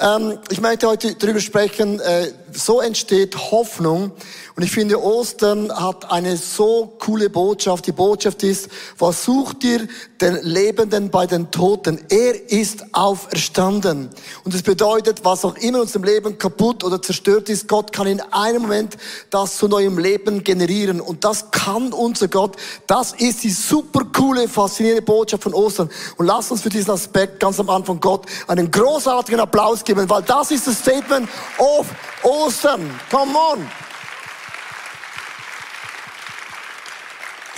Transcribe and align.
Ähm, 0.00 0.38
ich 0.50 0.60
möchte 0.60 0.86
heute 0.86 1.14
darüber 1.14 1.40
sprechen, 1.40 1.98
äh, 2.00 2.30
so 2.58 2.80
entsteht 2.80 3.36
Hoffnung. 3.50 4.12
Und 4.56 4.62
ich 4.64 4.72
finde, 4.72 5.00
Ostern 5.00 5.72
hat 5.72 6.10
eine 6.10 6.36
so 6.36 6.92
coole 6.98 7.30
Botschaft. 7.30 7.86
Die 7.86 7.92
Botschaft 7.92 8.42
ist, 8.42 8.68
was 8.98 9.24
sucht 9.24 9.62
ihr 9.62 9.86
den 10.20 10.40
Lebenden 10.42 11.10
bei 11.10 11.26
den 11.26 11.50
Toten? 11.52 12.00
Er 12.08 12.50
ist 12.50 12.84
auferstanden. 12.92 14.10
Und 14.42 14.54
es 14.54 14.62
bedeutet, 14.62 15.24
was 15.24 15.44
auch 15.44 15.54
immer 15.56 15.68
in 15.68 15.76
unserem 15.76 16.04
Leben 16.04 16.38
kaputt 16.38 16.82
oder 16.82 17.00
zerstört 17.00 17.48
ist, 17.48 17.68
Gott 17.68 17.92
kann 17.92 18.06
in 18.06 18.20
einem 18.32 18.62
Moment 18.62 18.96
das 19.30 19.58
zu 19.58 19.68
neuem 19.68 19.98
Leben 19.98 20.42
generieren. 20.42 21.00
Und 21.00 21.24
das 21.24 21.50
kann 21.50 21.92
unser 21.92 22.28
Gott. 22.28 22.56
Das 22.86 23.12
ist 23.12 23.44
die 23.44 23.50
super 23.50 24.06
coole, 24.12 24.48
faszinierende 24.48 25.02
Botschaft 25.02 25.42
von 25.42 25.54
Ostern. 25.54 25.90
Und 26.16 26.26
lasst 26.26 26.50
uns 26.50 26.62
für 26.62 26.70
diesen 26.70 26.90
Aspekt 26.90 27.38
ganz 27.38 27.60
am 27.60 27.70
Anfang 27.70 28.00
Gott 28.00 28.26
einen 28.46 28.70
großartigen 28.70 29.40
Applaus 29.40 29.84
geben, 29.84 30.08
weil 30.08 30.22
das 30.22 30.50
ist 30.50 30.66
das 30.66 30.78
Statement 30.78 31.28
of 31.58 31.86
Ostern. 32.22 32.47
Come 32.50 33.36
on! 33.36 33.87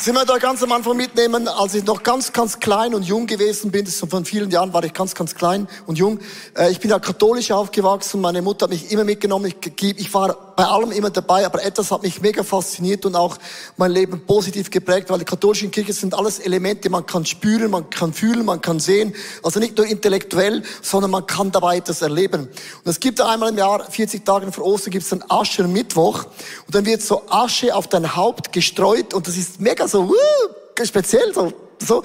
Sie 0.02 0.12
möchte 0.12 0.32
euch 0.32 0.40
ganz 0.40 0.62
am 0.62 0.72
Anfang 0.72 0.96
mitnehmen, 0.96 1.46
als 1.46 1.74
ich 1.74 1.84
noch 1.84 2.02
ganz, 2.02 2.32
ganz 2.32 2.58
klein 2.58 2.95
und 2.95 3.02
jung 3.02 3.27
gewesen 3.27 3.70
bin, 3.70 3.84
das 3.84 3.96
ist 3.96 4.10
von 4.10 4.24
vielen 4.24 4.50
Jahren 4.50 4.72
war 4.72 4.82
ich 4.82 4.95
ganz, 4.95 5.14
ganz 5.14 5.34
klein 5.34 5.68
und 5.86 5.98
jung. 5.98 6.20
Äh, 6.56 6.70
ich 6.70 6.80
bin 6.80 6.88
ja 6.88 6.98
katholisch 6.98 7.50
aufgewachsen, 7.50 8.22
meine 8.22 8.41
Mutter 8.41 8.64
hat 8.64 8.70
mich 8.70 8.91
immer 8.91 9.05
mitgenommen, 9.05 9.52
ich 9.62 10.14
war 10.14 10.55
bei 10.56 10.64
allem 10.64 10.91
immer 10.91 11.10
dabei, 11.10 11.44
aber 11.44 11.62
etwas 11.62 11.91
hat 11.91 12.02
mich 12.02 12.22
mega 12.22 12.42
fasziniert 12.42 13.05
und 13.05 13.14
auch 13.14 13.36
mein 13.77 13.92
Leben 13.92 14.27
positiv 14.27 14.70
geprägt, 14.70 15.10
weil 15.10 15.18
die 15.18 15.24
katholischen 15.27 15.70
Kirche 15.70 15.92
sind 15.92 16.14
alles 16.14 16.38
Elemente, 16.38 16.88
man 16.88 17.05
kann 17.05 17.27
spüren, 17.27 17.70
man 17.70 17.91
kann 17.91 18.14
fühlen, 18.14 18.46
man 18.46 18.62
kann 18.62 18.80
sehen, 18.80 19.14
also 19.42 19.60
nicht 19.60 19.77
nur 19.77 19.86
intellektuell, 19.86 20.62
sondern 20.80 21.10
man 21.10 21.27
kann 21.27 21.52
dabei 21.52 21.77
etwas 21.77 22.00
erleben. 22.00 22.42
Und 22.42 22.91
es 22.91 23.00
gibt 23.00 23.20
einmal 23.20 23.50
im 23.50 23.58
Jahr, 23.58 23.91
40 23.91 24.24
Tage 24.24 24.50
vor 24.50 24.64
Ostern, 24.64 24.92
gibt 24.92 25.05
es 25.05 25.12
einen 25.12 25.24
Aschermittwoch. 25.28 26.25
Und 26.66 26.75
dann 26.75 26.86
wird 26.86 27.03
so 27.03 27.22
Asche 27.28 27.75
auf 27.75 27.88
dein 27.88 28.16
Haupt 28.16 28.53
gestreut 28.53 29.12
und 29.12 29.27
das 29.27 29.36
ist 29.36 29.60
mega 29.60 29.88
so, 29.91 30.02
uh, 30.02 30.84
speziell, 30.84 31.33
so, 31.34 31.52
so. 31.78 32.02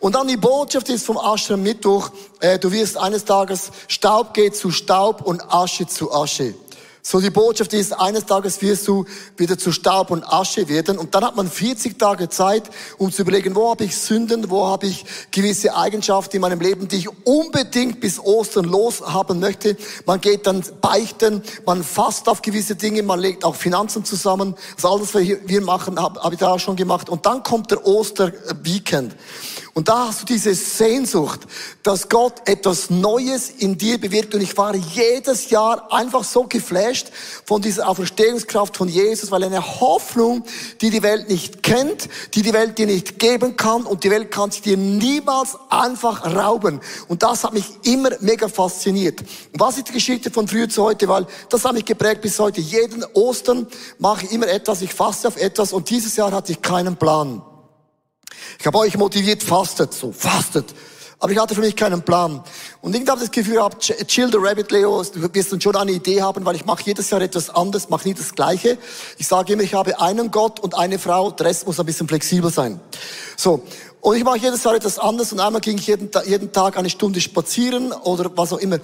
Und 0.00 0.14
dann 0.14 0.28
die 0.28 0.36
Botschaft 0.36 0.88
ist 0.88 1.04
vom 1.04 1.18
Ascher 1.18 1.56
Mittwoch, 1.56 2.10
äh, 2.40 2.58
du 2.58 2.70
wirst 2.70 2.96
eines 2.96 3.24
Tages, 3.24 3.70
Staub 3.88 4.34
geht 4.34 4.56
zu 4.56 4.70
Staub 4.70 5.22
und 5.22 5.42
Asche 5.52 5.86
zu 5.86 6.12
Asche. 6.12 6.54
So 7.02 7.20
die 7.20 7.30
Botschaft 7.30 7.72
ist, 7.72 7.98
eines 7.98 8.26
Tages 8.26 8.60
wirst 8.60 8.86
du 8.88 9.04
wieder 9.36 9.56
zu 9.56 9.72
Staub 9.72 10.10
und 10.10 10.24
Asche 10.24 10.68
werden. 10.68 10.98
Und 10.98 11.14
dann 11.14 11.24
hat 11.24 11.36
man 11.36 11.48
40 11.48 11.98
Tage 11.98 12.28
Zeit, 12.28 12.64
um 12.98 13.12
zu 13.12 13.22
überlegen, 13.22 13.54
wo 13.54 13.70
habe 13.70 13.84
ich 13.84 13.96
Sünden, 13.96 14.50
wo 14.50 14.66
habe 14.66 14.86
ich 14.86 15.04
gewisse 15.30 15.74
Eigenschaften 15.76 16.36
in 16.36 16.42
meinem 16.42 16.60
Leben, 16.60 16.88
die 16.88 16.96
ich 16.96 17.08
unbedingt 17.24 18.00
bis 18.00 18.18
Ostern 18.18 18.64
los 18.64 19.00
haben 19.00 19.38
möchte. 19.38 19.76
Man 20.06 20.20
geht 20.20 20.46
dann 20.46 20.64
beichten, 20.80 21.42
man 21.64 21.84
fasst 21.84 22.28
auf 22.28 22.42
gewisse 22.42 22.74
Dinge, 22.74 23.02
man 23.02 23.20
legt 23.20 23.44
auch 23.44 23.54
Finanzen 23.54 24.04
zusammen. 24.04 24.54
Das 24.74 24.84
alles, 24.84 25.14
was 25.14 25.22
wir 25.22 25.60
machen, 25.62 26.00
habe 26.00 26.20
hab 26.20 26.32
ich 26.32 26.38
da 26.38 26.52
auch 26.52 26.60
schon 26.60 26.76
gemacht. 26.76 27.08
Und 27.08 27.26
dann 27.26 27.42
kommt 27.42 27.70
der 27.70 27.86
Osterweekend. 27.86 29.14
Und 29.78 29.86
da 29.86 30.08
hast 30.08 30.22
du 30.22 30.24
diese 30.24 30.56
Sehnsucht, 30.56 31.42
dass 31.84 32.08
Gott 32.08 32.48
etwas 32.48 32.90
Neues 32.90 33.48
in 33.48 33.78
dir 33.78 34.00
bewirkt. 34.00 34.34
Und 34.34 34.40
ich 34.40 34.56
war 34.56 34.74
jedes 34.74 35.50
Jahr 35.50 35.92
einfach 35.92 36.24
so 36.24 36.42
geflasht 36.48 37.12
von 37.44 37.62
dieser 37.62 37.88
Auferstehungskraft 37.88 38.76
von 38.76 38.88
Jesus, 38.88 39.30
weil 39.30 39.44
eine 39.44 39.80
Hoffnung, 39.80 40.42
die 40.80 40.90
die 40.90 41.04
Welt 41.04 41.28
nicht 41.28 41.62
kennt, 41.62 42.08
die 42.34 42.42
die 42.42 42.52
Welt 42.52 42.76
dir 42.76 42.86
nicht 42.86 43.20
geben 43.20 43.56
kann 43.56 43.84
und 43.84 44.02
die 44.02 44.10
Welt 44.10 44.32
kann 44.32 44.50
sie 44.50 44.62
dir 44.62 44.76
niemals 44.76 45.56
einfach 45.70 46.26
rauben. 46.26 46.80
Und 47.06 47.22
das 47.22 47.44
hat 47.44 47.54
mich 47.54 47.66
immer 47.84 48.10
mega 48.18 48.48
fasziniert. 48.48 49.20
Und 49.20 49.60
was 49.60 49.76
ist 49.76 49.90
die 49.90 49.92
Geschichte 49.92 50.32
von 50.32 50.48
früher 50.48 50.68
zu 50.68 50.82
heute? 50.82 51.06
Weil 51.06 51.24
das 51.50 51.64
hat 51.64 51.74
mich 51.74 51.84
geprägt 51.84 52.22
bis 52.22 52.40
heute. 52.40 52.60
Jeden 52.60 53.04
Ostern 53.14 53.68
mache 54.00 54.26
ich 54.26 54.32
immer 54.32 54.48
etwas, 54.48 54.82
ich 54.82 54.92
fasse 54.92 55.28
auf 55.28 55.36
etwas 55.36 55.72
und 55.72 55.88
dieses 55.88 56.16
Jahr 56.16 56.32
hatte 56.32 56.50
ich 56.50 56.62
keinen 56.62 56.96
Plan. 56.96 57.42
Ich 58.58 58.66
habe 58.66 58.78
euch 58.78 58.96
motiviert, 58.96 59.42
fastet, 59.42 59.94
so, 59.94 60.12
fastet. 60.12 60.74
Aber 61.20 61.32
ich 61.32 61.38
hatte 61.38 61.54
für 61.56 61.62
mich 61.62 61.74
keinen 61.74 62.02
Plan. 62.02 62.44
Und 62.80 62.94
irgendwie 62.94 63.10
habe 63.10 63.20
ich 63.20 63.28
das 63.28 63.34
Gefühl 63.34 63.54
gehabt, 63.54 63.80
chill 64.06 64.30
the 64.30 64.38
rabbit, 64.38 64.70
Leo, 64.70 65.02
du 65.02 65.34
wirst 65.34 65.52
dann 65.52 65.60
schon 65.60 65.74
eine 65.74 65.90
Idee 65.90 66.22
haben, 66.22 66.44
weil 66.44 66.54
ich 66.54 66.64
mache 66.64 66.82
jedes 66.84 67.10
Jahr 67.10 67.20
etwas 67.20 67.50
anderes, 67.50 67.88
mache 67.88 68.06
nie 68.06 68.14
das 68.14 68.34
Gleiche. 68.34 68.78
Ich 69.16 69.26
sage 69.26 69.54
immer, 69.54 69.62
ich 69.62 69.74
habe 69.74 70.00
einen 70.00 70.30
Gott 70.30 70.60
und 70.60 70.76
eine 70.76 70.98
Frau, 71.00 71.32
der 71.32 71.46
Rest 71.46 71.66
muss 71.66 71.80
ein 71.80 71.86
bisschen 71.86 72.06
flexibel 72.06 72.52
sein. 72.52 72.80
So. 73.36 73.64
Und 74.00 74.16
ich 74.16 74.22
mache 74.22 74.38
jedes 74.38 74.62
Jahr 74.62 74.76
etwas 74.76 75.00
anderes 75.00 75.32
und 75.32 75.40
einmal 75.40 75.60
ging 75.60 75.76
ich 75.76 75.88
jeden, 75.88 76.08
jeden 76.24 76.52
Tag 76.52 76.78
eine 76.78 76.88
Stunde 76.88 77.20
spazieren 77.20 77.90
oder 77.90 78.30
was 78.36 78.52
auch 78.52 78.58
immer. 78.58 78.78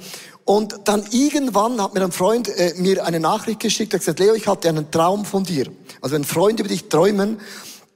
Und 0.45 0.75
dann 0.85 1.05
irgendwann 1.13 1.81
hat 1.81 1.95
mir 1.95 2.03
ein 2.03 2.11
Freund 2.11 2.49
äh, 2.49 2.75
mir 2.77 3.07
eine 3.07 3.21
Nachricht 3.21 3.61
geschickt, 3.61 3.93
er 3.93 3.99
hat 3.99 4.01
gesagt, 4.01 4.19
Leo, 4.19 4.35
ich 4.35 4.49
hatte 4.49 4.69
einen 4.69 4.91
Traum 4.91 5.25
von 5.25 5.45
dir. 5.45 5.69
Also 6.01 6.17
wenn 6.17 6.25
Freunde 6.25 6.65
über 6.65 6.69
dich 6.69 6.89
träumen, 6.89 7.41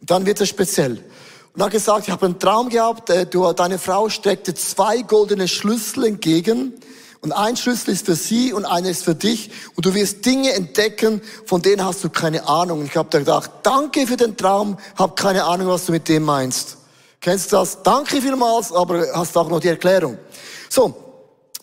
dann 0.00 0.26
wird 0.26 0.41
es 0.41 0.48
speziell 0.48 1.03
und 1.59 1.65
hat 1.65 1.73
gesagt, 1.73 2.07
ich 2.07 2.13
habe 2.13 2.25
einen 2.25 2.39
Traum 2.39 2.69
gehabt, 2.69 3.11
äh, 3.11 3.27
du, 3.27 3.53
deine 3.53 3.81
Frau 3.81 4.09
streckte 4.09 4.55
zwei 4.55 5.03
goldene 5.03 5.49
Schlüssel 5.49 6.05
entgegen 6.05 6.73
und 7.21 7.33
ein 7.33 7.57
Schlüssel 7.57 7.95
ist 7.95 8.07
für 8.07 8.15
sie 8.15 8.53
und 8.53 8.65
einer 8.65 8.89
ist 8.89 9.03
für 9.03 9.17
dich 9.17 9.51
und 9.75 9.85
du 9.85 9.93
wirst 9.93 10.25
Dinge 10.25 10.53
entdecken, 10.53 11.21
von 11.47 11.61
denen 11.61 11.85
hast 11.85 12.05
du 12.05 12.11
keine 12.11 12.47
Ahnung. 12.47 12.79
Und 12.79 12.87
ich 12.87 12.97
habe 12.97 13.09
da 13.11 13.19
gedacht, 13.19 13.51
danke 13.65 14.07
für 14.07 14.17
den 14.17 14.37
Traum, 14.37 14.79
hab 14.97 15.17
keine 15.17 15.43
Ahnung, 15.47 15.67
was 15.67 15.87
du 15.87 15.91
mit 15.91 16.09
dem 16.09 16.23
meinst. 16.23 16.77
Kennst 17.21 17.51
du 17.51 17.57
das? 17.57 17.83
Danke 17.83 18.23
vielmals, 18.23 18.73
aber 18.73 19.09
hast 19.15 19.37
auch 19.37 19.49
noch 19.49 19.59
die 19.59 19.67
Erklärung. 19.67 20.17
So, 20.71 20.95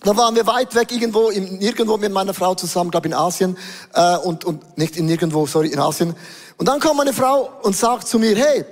dann 0.03 0.17
waren 0.17 0.35
wir 0.35 0.45
weit 0.45 0.75
weg 0.75 0.91
irgendwo, 0.91 1.29
in, 1.29 1.57
nirgendwo 1.59 1.95
mit 1.95 2.11
meiner 2.11 2.33
Frau 2.33 2.53
zusammen, 2.53 2.91
glaube 2.91 3.07
in 3.07 3.13
Asien 3.13 3.57
äh, 3.93 4.17
und, 4.17 4.43
und 4.43 4.77
nicht 4.77 4.97
in 4.97 5.05
nirgendwo, 5.05 5.47
sorry, 5.47 5.69
in 5.69 5.79
Asien. 5.79 6.13
Und 6.57 6.67
dann 6.67 6.81
kommt 6.81 6.97
meine 6.97 7.13
Frau 7.13 7.49
und 7.61 7.77
sagt 7.77 8.09
zu 8.09 8.19
mir, 8.19 8.35
hey, 8.35 8.65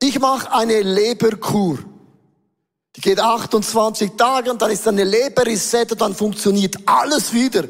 ich 0.00 0.18
mache 0.20 0.52
eine 0.52 0.82
Leberkur. 0.82 1.78
Die 2.96 3.00
geht 3.00 3.18
28 3.18 4.12
Tage 4.16 4.50
und 4.50 4.62
dann 4.62 4.70
ist 4.70 4.86
eine 4.86 5.04
Leberreset 5.04 5.92
und 5.92 6.00
dann 6.00 6.14
funktioniert 6.14 6.76
alles 6.86 7.32
wieder. 7.32 7.64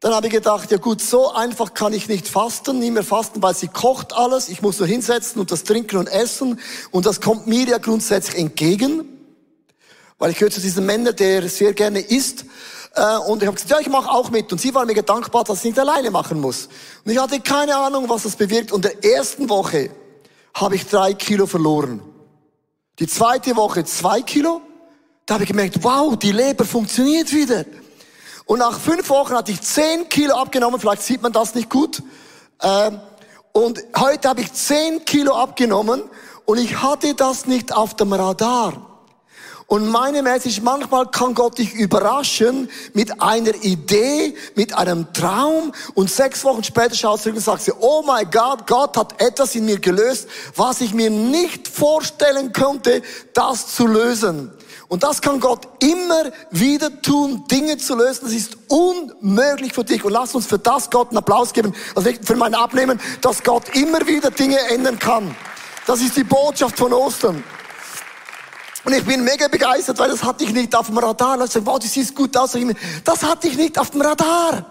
Dann 0.00 0.14
habe 0.14 0.28
ich 0.28 0.32
gedacht, 0.32 0.70
ja 0.70 0.76
gut, 0.76 1.00
so 1.00 1.32
einfach 1.32 1.74
kann 1.74 1.92
ich 1.92 2.08
nicht 2.08 2.28
fasten, 2.28 2.78
nicht 2.78 2.92
mehr 2.92 3.02
fasten, 3.02 3.42
weil 3.42 3.54
sie 3.54 3.66
kocht 3.66 4.12
alles. 4.12 4.48
Ich 4.48 4.62
muss 4.62 4.78
nur 4.78 4.86
hinsetzen 4.86 5.40
und 5.40 5.50
das 5.50 5.64
trinken 5.64 5.96
und 5.96 6.06
essen. 6.06 6.60
Und 6.92 7.04
das 7.04 7.20
kommt 7.20 7.48
mir 7.48 7.66
ja 7.66 7.78
grundsätzlich 7.78 8.38
entgegen. 8.38 9.04
Weil 10.18 10.30
ich 10.30 10.38
gehöre 10.38 10.52
zu 10.52 10.60
diesen 10.60 10.86
Männern, 10.86 11.16
der 11.16 11.48
sehr 11.48 11.72
gerne 11.72 11.98
isst. 11.98 12.44
Äh, 12.94 13.16
und 13.16 13.42
ich 13.42 13.48
habe 13.48 13.56
gesagt, 13.56 13.70
ja, 13.70 13.80
ich 13.80 13.88
mache 13.88 14.08
auch 14.08 14.30
mit. 14.30 14.52
Und 14.52 14.60
sie 14.60 14.72
war 14.72 14.86
mir 14.86 15.02
dankbar, 15.02 15.42
dass 15.42 15.58
ich 15.58 15.64
nicht 15.64 15.78
alleine 15.80 16.12
machen 16.12 16.40
muss. 16.40 16.68
Und 17.04 17.10
ich 17.10 17.18
hatte 17.18 17.40
keine 17.40 17.76
Ahnung, 17.76 18.08
was 18.08 18.22
das 18.22 18.36
bewirkt. 18.36 18.70
Und 18.70 18.84
der 18.84 19.04
ersten 19.04 19.48
Woche 19.48 19.90
habe 20.60 20.76
ich 20.76 20.86
drei 20.86 21.14
Kilo 21.14 21.46
verloren. 21.46 22.02
Die 22.98 23.06
zweite 23.06 23.54
Woche 23.56 23.84
zwei 23.84 24.22
Kilo. 24.22 24.60
Da 25.24 25.34
habe 25.34 25.44
ich 25.44 25.50
gemerkt, 25.50 25.82
wow, 25.82 26.16
die 26.16 26.32
Leber 26.32 26.64
funktioniert 26.64 27.32
wieder. 27.32 27.64
Und 28.46 28.60
nach 28.60 28.78
fünf 28.78 29.08
Wochen 29.10 29.34
hatte 29.34 29.52
ich 29.52 29.60
zehn 29.60 30.08
Kilo 30.08 30.34
abgenommen. 30.34 30.80
Vielleicht 30.80 31.02
sieht 31.02 31.22
man 31.22 31.32
das 31.32 31.54
nicht 31.54 31.68
gut. 31.68 32.02
Ähm, 32.62 33.00
und 33.52 33.78
heute 33.96 34.28
habe 34.28 34.40
ich 34.40 34.52
zehn 34.52 35.04
Kilo 35.04 35.36
abgenommen 35.36 36.02
und 36.44 36.58
ich 36.58 36.82
hatte 36.82 37.14
das 37.14 37.46
nicht 37.46 37.74
auf 37.74 37.94
dem 37.94 38.12
Radar. 38.12 38.87
Und 39.70 39.86
meine 39.86 40.22
Message, 40.22 40.62
manchmal 40.62 41.10
kann 41.10 41.34
Gott 41.34 41.58
dich 41.58 41.74
überraschen 41.74 42.70
mit 42.94 43.20
einer 43.20 43.54
Idee, 43.62 44.34
mit 44.54 44.72
einem 44.72 45.12
Traum 45.12 45.74
und 45.92 46.10
sechs 46.10 46.42
Wochen 46.44 46.64
später 46.64 46.94
schaust 46.94 47.26
du 47.26 47.28
zurück 47.28 47.36
und 47.36 47.42
sagst 47.42 47.66
dir, 47.66 47.74
oh 47.80 48.02
mein 48.02 48.30
Gott, 48.30 48.66
Gott 48.66 48.96
hat 48.96 49.20
etwas 49.20 49.54
in 49.54 49.66
mir 49.66 49.78
gelöst, 49.78 50.26
was 50.56 50.80
ich 50.80 50.94
mir 50.94 51.10
nicht 51.10 51.68
vorstellen 51.68 52.54
konnte, 52.54 53.02
das 53.34 53.74
zu 53.74 53.86
lösen. 53.86 54.50
Und 54.88 55.02
das 55.02 55.20
kann 55.20 55.38
Gott 55.38 55.68
immer 55.80 56.32
wieder 56.50 57.02
tun, 57.02 57.44
Dinge 57.50 57.76
zu 57.76 57.94
lösen. 57.94 58.20
Das 58.24 58.32
ist 58.32 58.56
unmöglich 58.68 59.74
für 59.74 59.84
dich. 59.84 60.02
Und 60.02 60.12
lass 60.12 60.34
uns 60.34 60.46
für 60.46 60.58
das 60.58 60.88
Gott 60.88 61.08
einen 61.10 61.18
Applaus 61.18 61.52
geben, 61.52 61.74
also 61.94 62.10
für 62.22 62.36
mein 62.36 62.54
Abnehmen, 62.54 62.98
dass 63.20 63.42
Gott 63.42 63.76
immer 63.76 64.06
wieder 64.06 64.30
Dinge 64.30 64.58
ändern 64.70 64.98
kann. 64.98 65.36
Das 65.86 66.00
ist 66.00 66.16
die 66.16 66.24
Botschaft 66.24 66.78
von 66.78 66.94
Ostern. 66.94 67.44
Und 68.88 68.94
ich 68.94 69.04
bin 69.04 69.22
mega 69.22 69.48
begeistert, 69.48 69.98
weil 69.98 70.08
das 70.08 70.24
hatte 70.24 70.44
ich 70.44 70.54
nicht 70.54 70.74
auf 70.74 70.86
dem 70.86 70.96
Radar. 70.96 71.38
Und 71.38 71.44
ich 71.44 71.50
sage, 71.50 71.66
wow, 71.66 71.78
das 71.78 71.92
sieht 71.92 72.14
gut 72.14 72.34
aus. 72.38 72.56
Das 73.04 73.22
hatte 73.22 73.46
ich 73.46 73.54
nicht 73.58 73.78
auf 73.78 73.90
dem 73.90 74.00
Radar. 74.00 74.64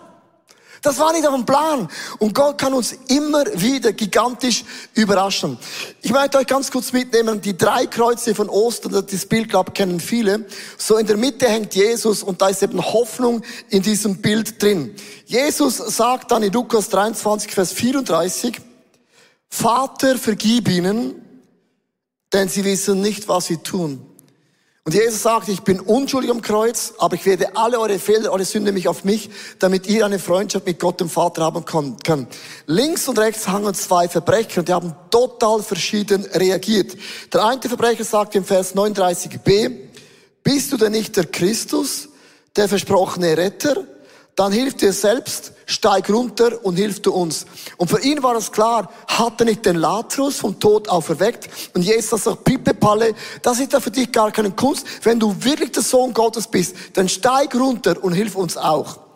Das 0.81 0.97
war 0.97 1.13
nicht 1.13 1.27
auf 1.27 1.35
dem 1.35 1.45
Plan. 1.45 1.87
Und 2.17 2.33
Gott 2.33 2.57
kann 2.57 2.73
uns 2.73 2.93
immer 3.09 3.45
wieder 3.61 3.93
gigantisch 3.93 4.65
überraschen. 4.95 5.59
Ich 6.01 6.11
möchte 6.11 6.39
euch 6.39 6.47
ganz 6.47 6.71
kurz 6.71 6.93
mitnehmen, 6.93 7.41
die 7.41 7.55
drei 7.55 7.85
Kreuze 7.85 8.33
von 8.33 8.49
Ostern, 8.49 9.05
das 9.07 9.25
Bild, 9.27 9.49
glaube 9.49 9.73
kennen 9.73 9.99
viele. 9.99 10.47
So 10.79 10.97
in 10.97 11.05
der 11.05 11.17
Mitte 11.17 11.47
hängt 11.47 11.75
Jesus 11.75 12.23
und 12.23 12.41
da 12.41 12.47
ist 12.47 12.63
eben 12.63 12.83
Hoffnung 12.83 13.43
in 13.69 13.83
diesem 13.83 14.19
Bild 14.19 14.59
drin. 14.63 14.95
Jesus 15.27 15.77
sagt 15.77 16.31
dann 16.31 16.41
in 16.41 16.51
Lukas 16.51 16.89
23, 16.89 17.51
Vers 17.51 17.71
34, 17.71 18.61
Vater, 19.47 20.17
vergib 20.17 20.69
ihnen, 20.69 21.21
denn 22.33 22.49
sie 22.49 22.65
wissen 22.65 22.99
nicht, 22.99 23.27
was 23.27 23.45
sie 23.45 23.57
tun. 23.57 24.06
Und 24.87 24.93
Jesus 24.93 25.21
sagt, 25.21 25.49
ich 25.49 25.63
bin 25.63 25.81
unschuldig 25.81 26.31
am 26.31 26.41
Kreuz, 26.41 26.93
aber 26.97 27.15
ich 27.15 27.25
werde 27.25 27.57
alle 27.57 27.77
eure 27.77 27.99
Fehler, 27.99 28.31
eure 28.31 28.45
Sünde 28.45 28.71
mich 28.71 28.87
auf 28.87 29.03
mich, 29.03 29.29
damit 29.59 29.85
ihr 29.87 30.05
eine 30.05 30.17
Freundschaft 30.17 30.65
mit 30.65 30.79
Gott 30.79 31.01
dem 31.01 31.09
Vater 31.09 31.43
haben 31.43 31.65
könnt. 31.65 32.33
Links 32.67 33.05
und 33.09 33.19
rechts 33.19 33.49
hangen 33.49 33.73
zwei 33.73 34.07
Verbrecher 34.07 34.61
und 34.61 34.69
die 34.69 34.73
haben 34.73 34.95
total 35.11 35.61
verschieden 35.61 36.23
reagiert. 36.33 36.95
Der 37.33 37.43
eine 37.43 37.59
Verbrecher 37.59 38.05
sagt 38.05 38.33
im 38.35 38.45
Vers 38.45 38.77
39b, 38.77 39.75
bist 40.41 40.71
du 40.71 40.77
denn 40.77 40.93
nicht 40.93 41.17
der 41.17 41.25
Christus, 41.25 42.07
der 42.55 42.69
versprochene 42.69 43.35
Retter? 43.35 43.83
Dann 44.37 44.53
hilf 44.53 44.75
dir 44.75 44.93
selbst 44.93 45.51
steig 45.67 46.09
runter 46.09 46.65
und 46.65 46.77
hilf 46.77 47.01
du 47.01 47.11
uns. 47.11 47.45
Und 47.75 47.89
für 47.89 47.99
ihn 47.99 48.23
war 48.23 48.35
es 48.35 48.51
klar, 48.51 48.89
hat 49.05 49.39
er 49.39 49.45
nicht 49.45 49.65
den 49.65 49.75
Lazarus 49.75 50.37
vom 50.37 50.59
Tod 50.59 50.89
auferweckt? 50.89 51.49
Und 51.75 51.83
Jesus 51.83 52.23
sagt, 52.23 52.43
Pippe 52.45 52.73
Palle, 52.73 53.13
das 53.43 53.59
ist 53.59 53.73
ja 53.73 53.79
für 53.79 53.91
dich 53.91 54.11
gar 54.11 54.31
keine 54.31 54.51
Kunst. 54.51 54.87
Wenn 55.03 55.19
du 55.19 55.35
wirklich 55.43 55.73
der 55.73 55.83
Sohn 55.83 56.13
Gottes 56.13 56.47
bist, 56.47 56.75
dann 56.93 57.07
steig 57.07 57.53
runter 57.53 58.01
und 58.01 58.13
hilf 58.13 58.35
uns 58.35 58.57
auch. 58.57 59.07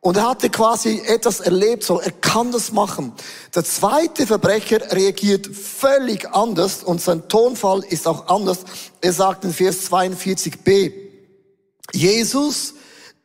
Und 0.00 0.16
er 0.16 0.28
hatte 0.28 0.50
quasi 0.50 1.02
etwas 1.04 1.40
erlebt, 1.40 1.82
so 1.82 1.98
er 1.98 2.12
kann 2.12 2.52
das 2.52 2.70
machen. 2.70 3.12
Der 3.52 3.64
zweite 3.64 4.24
Verbrecher 4.24 4.92
reagiert 4.92 5.48
völlig 5.48 6.32
anders 6.32 6.84
und 6.84 7.00
sein 7.00 7.28
Tonfall 7.28 7.82
ist 7.82 8.06
auch 8.06 8.28
anders. 8.28 8.58
Er 9.00 9.12
sagt 9.12 9.44
in 9.44 9.52
Vers 9.52 9.90
42b, 9.90 10.92
Jesus, 11.92 12.74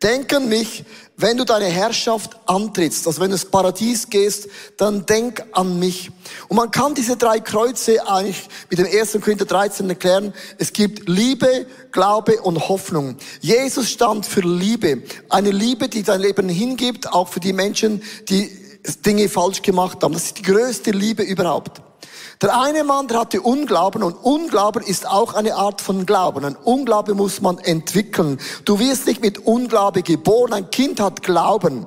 denk 0.01 0.33
an 0.33 0.49
mich, 0.49 0.83
wenn 1.21 1.37
du 1.37 1.45
deine 1.45 1.65
Herrschaft 1.65 2.37
antrittst, 2.45 3.05
also 3.07 3.21
wenn 3.21 3.29
du 3.29 3.35
ins 3.35 3.45
Paradies 3.45 4.09
gehst, 4.09 4.47
dann 4.77 5.05
denk 5.05 5.43
an 5.51 5.79
mich. 5.79 6.11
Und 6.47 6.57
man 6.57 6.71
kann 6.71 6.95
diese 6.95 7.17
drei 7.17 7.39
Kreuze 7.39 8.07
eigentlich 8.07 8.47
mit 8.69 8.79
dem 8.79 8.87
1. 8.87 9.19
Korinther 9.21 9.45
13 9.45 9.89
erklären. 9.89 10.33
Es 10.57 10.73
gibt 10.73 11.07
Liebe, 11.07 11.65
Glaube 11.91 12.41
und 12.41 12.69
Hoffnung. 12.69 13.17
Jesus 13.41 13.89
stand 13.89 14.25
für 14.25 14.41
Liebe. 14.41 15.03
Eine 15.29 15.51
Liebe, 15.51 15.89
die 15.89 16.03
dein 16.03 16.21
Leben 16.21 16.49
hingibt, 16.49 17.11
auch 17.11 17.27
für 17.27 17.39
die 17.39 17.53
Menschen, 17.53 18.01
die 18.29 18.49
Dinge 19.05 19.29
falsch 19.29 19.61
gemacht 19.61 20.03
haben. 20.03 20.13
Das 20.13 20.25
ist 20.25 20.39
die 20.39 20.43
größte 20.43 20.91
Liebe 20.91 21.23
überhaupt. 21.23 21.81
Der 22.41 22.59
eine 22.59 22.83
Mann, 22.83 23.07
der 23.07 23.19
hatte 23.19 23.39
Unglauben 23.39 24.01
und 24.01 24.15
Unglauben 24.15 24.81
ist 24.81 25.07
auch 25.07 25.35
eine 25.35 25.55
Art 25.55 25.79
von 25.79 26.07
Glauben. 26.07 26.43
Ein 26.43 26.55
Unglaube 26.55 27.13
muss 27.13 27.39
man 27.39 27.59
entwickeln. 27.59 28.39
Du 28.65 28.79
wirst 28.79 29.05
nicht 29.05 29.21
mit 29.21 29.45
Unglaube 29.45 30.01
geboren. 30.01 30.53
Ein 30.53 30.71
Kind 30.71 30.99
hat 30.99 31.21
Glauben. 31.21 31.85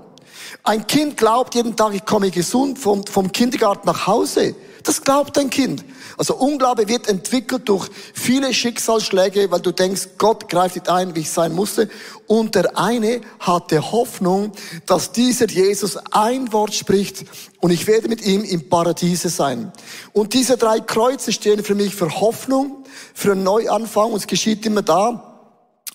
Ein 0.62 0.86
Kind 0.86 1.16
glaubt 1.16 1.56
jeden 1.56 1.74
Tag, 1.74 1.92
ich 1.92 2.04
komme 2.04 2.30
gesund 2.30 2.78
vom, 2.78 3.04
vom 3.04 3.32
Kindergarten 3.32 3.88
nach 3.88 4.06
Hause. 4.06 4.54
Das 4.84 5.00
glaubt 5.02 5.38
ein 5.38 5.48
Kind. 5.48 5.82
Also 6.18 6.36
Unglaube 6.36 6.86
wird 6.88 7.08
entwickelt 7.08 7.68
durch 7.68 7.88
viele 8.12 8.52
Schicksalsschläge, 8.52 9.50
weil 9.50 9.60
du 9.60 9.72
denkst, 9.72 10.10
Gott 10.18 10.48
greift 10.48 10.76
nicht 10.76 10.90
ein, 10.90 11.16
wie 11.16 11.20
ich 11.20 11.30
sein 11.30 11.54
musste. 11.54 11.88
Und 12.26 12.54
der 12.54 12.78
eine 12.78 13.22
hatte 13.40 13.90
Hoffnung, 13.92 14.52
dass 14.86 15.10
dieser 15.10 15.48
Jesus 15.48 15.96
ein 16.12 16.52
Wort 16.52 16.74
spricht 16.74 17.24
und 17.60 17.70
ich 17.70 17.86
werde 17.86 18.08
mit 18.08 18.24
ihm 18.26 18.44
im 18.44 18.68
Paradiese 18.68 19.30
sein. 19.30 19.72
Und 20.12 20.34
diese 20.34 20.58
drei 20.58 20.80
Kreuze 20.80 21.32
stehen 21.32 21.64
für 21.64 21.74
mich 21.74 21.94
für 21.94 22.20
Hoffnung, 22.20 22.84
für 23.14 23.32
einen 23.32 23.42
Neuanfang 23.42 24.12
und 24.12 24.18
es 24.18 24.26
geschieht 24.26 24.66
immer 24.66 24.82
da, 24.82 25.48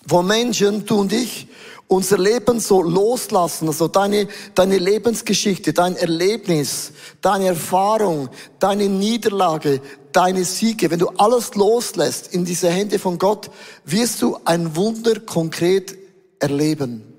wo 0.04 0.22
Menschen, 0.22 0.84
du 0.84 0.98
und 0.98 1.12
ich, 1.12 1.46
unser 1.90 2.18
Leben 2.18 2.60
so 2.60 2.82
loslassen, 2.82 3.66
also 3.66 3.88
deine, 3.88 4.28
deine 4.54 4.78
Lebensgeschichte, 4.78 5.72
dein 5.72 5.96
Erlebnis, 5.96 6.92
deine 7.20 7.48
Erfahrung, 7.48 8.28
deine 8.60 8.88
Niederlage, 8.88 9.80
deine 10.12 10.44
Siege, 10.44 10.88
wenn 10.92 11.00
du 11.00 11.08
alles 11.08 11.56
loslässt 11.56 12.32
in 12.32 12.44
diese 12.44 12.70
Hände 12.70 13.00
von 13.00 13.18
Gott, 13.18 13.50
wirst 13.84 14.22
du 14.22 14.38
ein 14.44 14.76
Wunder 14.76 15.18
konkret 15.18 15.96
erleben. 16.38 17.09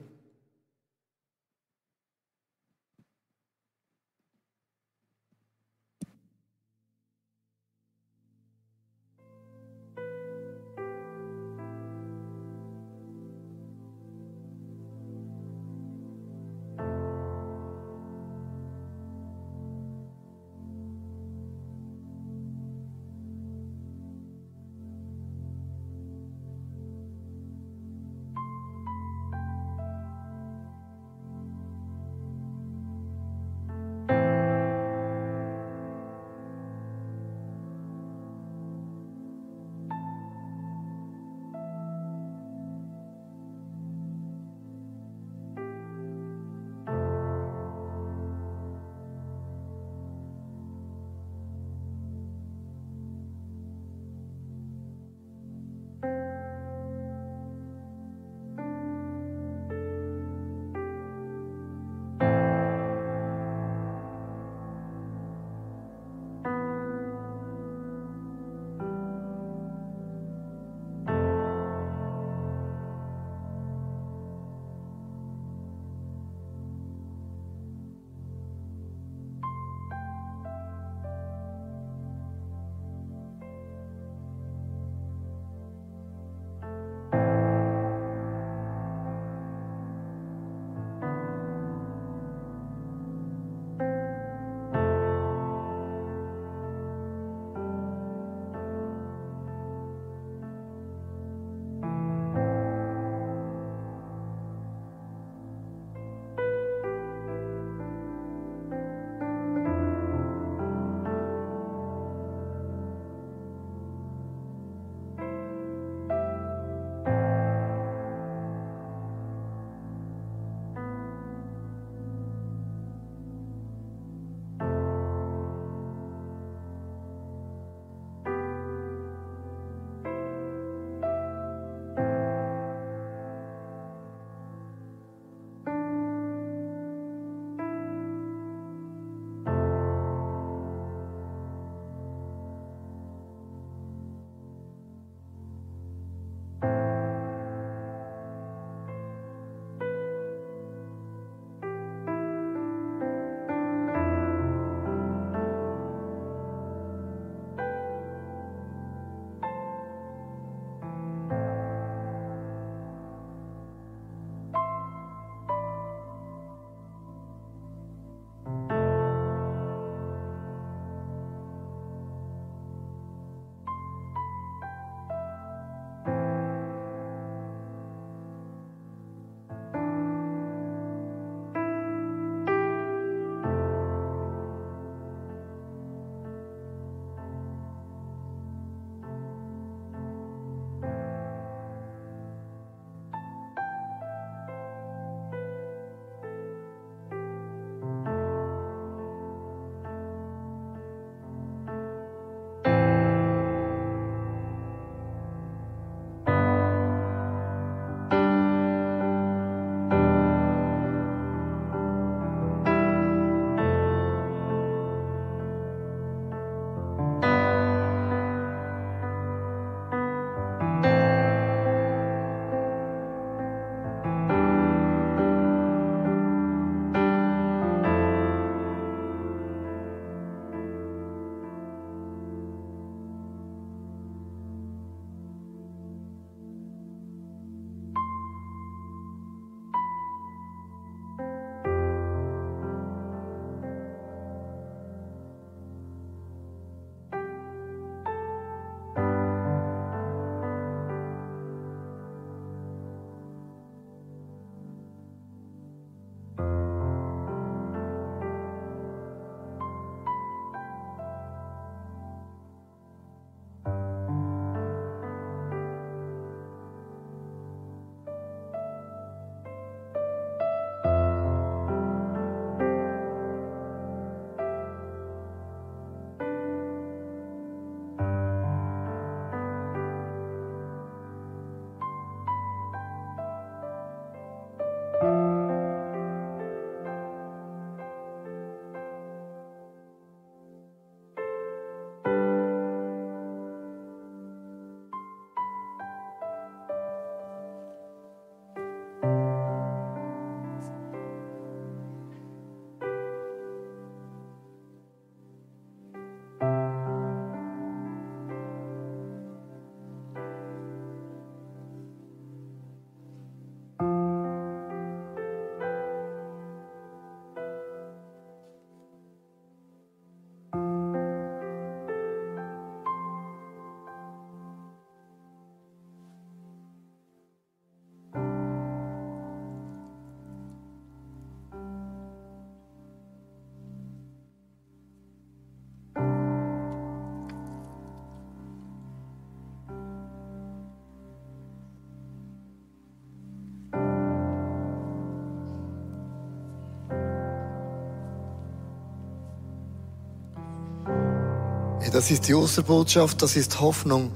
Das 351.92 352.10
ist 352.10 352.30
die 352.30 352.34
Osterbotschaft, 352.34 353.22
das 353.22 353.36
ist 353.36 353.60
Hoffnung. 353.60 354.14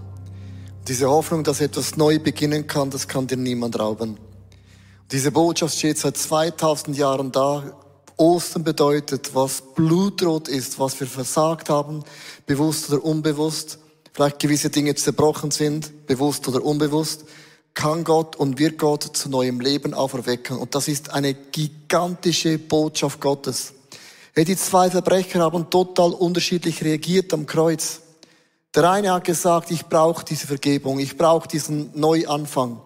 Diese 0.87 1.09
Hoffnung, 1.09 1.43
dass 1.43 1.59
etwas 1.59 1.97
neu 1.97 2.19
beginnen 2.19 2.67
kann, 2.67 2.89
das 2.89 3.09
kann 3.09 3.27
dir 3.27 3.35
niemand 3.35 3.77
rauben. 3.77 4.17
Diese 5.11 5.29
Botschaft 5.29 5.77
steht 5.77 5.97
seit 5.97 6.15
2000 6.15 6.95
Jahren 6.95 7.33
da. 7.33 7.77
Ostern 8.15 8.63
bedeutet, 8.63 9.35
was 9.35 9.61
blutrot 9.75 10.47
ist, 10.47 10.79
was 10.79 10.97
wir 11.01 11.07
versagt 11.07 11.69
haben, 11.69 12.05
bewusst 12.45 12.89
oder 12.89 13.03
unbewusst, 13.03 13.77
vielleicht 14.13 14.39
gewisse 14.39 14.69
Dinge 14.69 14.95
zerbrochen 14.95 15.51
sind, 15.51 16.07
bewusst 16.07 16.47
oder 16.47 16.63
unbewusst, 16.63 17.25
kann 17.73 18.05
Gott 18.05 18.37
und 18.37 18.57
wird 18.57 18.77
Gott 18.77 19.03
zu 19.03 19.27
neuem 19.27 19.59
Leben 19.59 19.93
auferwecken. 19.93 20.57
Und 20.57 20.75
das 20.75 20.87
ist 20.87 21.11
eine 21.11 21.33
gigantische 21.33 22.57
Botschaft 22.57 23.19
Gottes. 23.19 23.73
Die 24.37 24.57
zwei 24.57 24.89
Verbrecher 24.91 25.39
haben 25.39 25.69
total 25.69 26.11
unterschiedlich 26.11 26.83
reagiert 26.83 27.33
am 27.33 27.45
Kreuz. 27.45 28.01
Der 28.75 28.89
eine 28.91 29.13
hat 29.13 29.23
gesagt, 29.23 29.71
ich 29.71 29.85
brauche 29.85 30.25
diese 30.25 30.47
Vergebung, 30.47 30.99
ich 30.99 31.17
brauche 31.17 31.47
diesen 31.47 31.97
Neuanfang. 31.97 32.81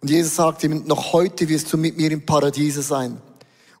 Und 0.00 0.10
Jesus 0.10 0.36
sagt 0.36 0.64
ihm, 0.64 0.84
noch 0.86 1.12
heute 1.12 1.48
wirst 1.50 1.70
du 1.72 1.76
mit 1.76 1.98
mir 1.98 2.10
im 2.10 2.24
Paradiese 2.24 2.80
sein. 2.80 3.20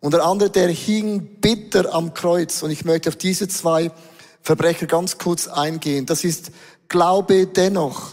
Und 0.00 0.12
der 0.12 0.24
andere, 0.24 0.50
der 0.50 0.68
hing 0.68 1.40
bitter 1.40 1.94
am 1.94 2.12
Kreuz. 2.12 2.62
Und 2.62 2.70
ich 2.70 2.84
möchte 2.84 3.08
auf 3.08 3.16
diese 3.16 3.48
zwei 3.48 3.90
Verbrecher 4.42 4.86
ganz 4.86 5.16
kurz 5.16 5.48
eingehen. 5.48 6.04
Das 6.04 6.24
ist 6.24 6.50
Glaube 6.88 7.46
dennoch. 7.46 8.12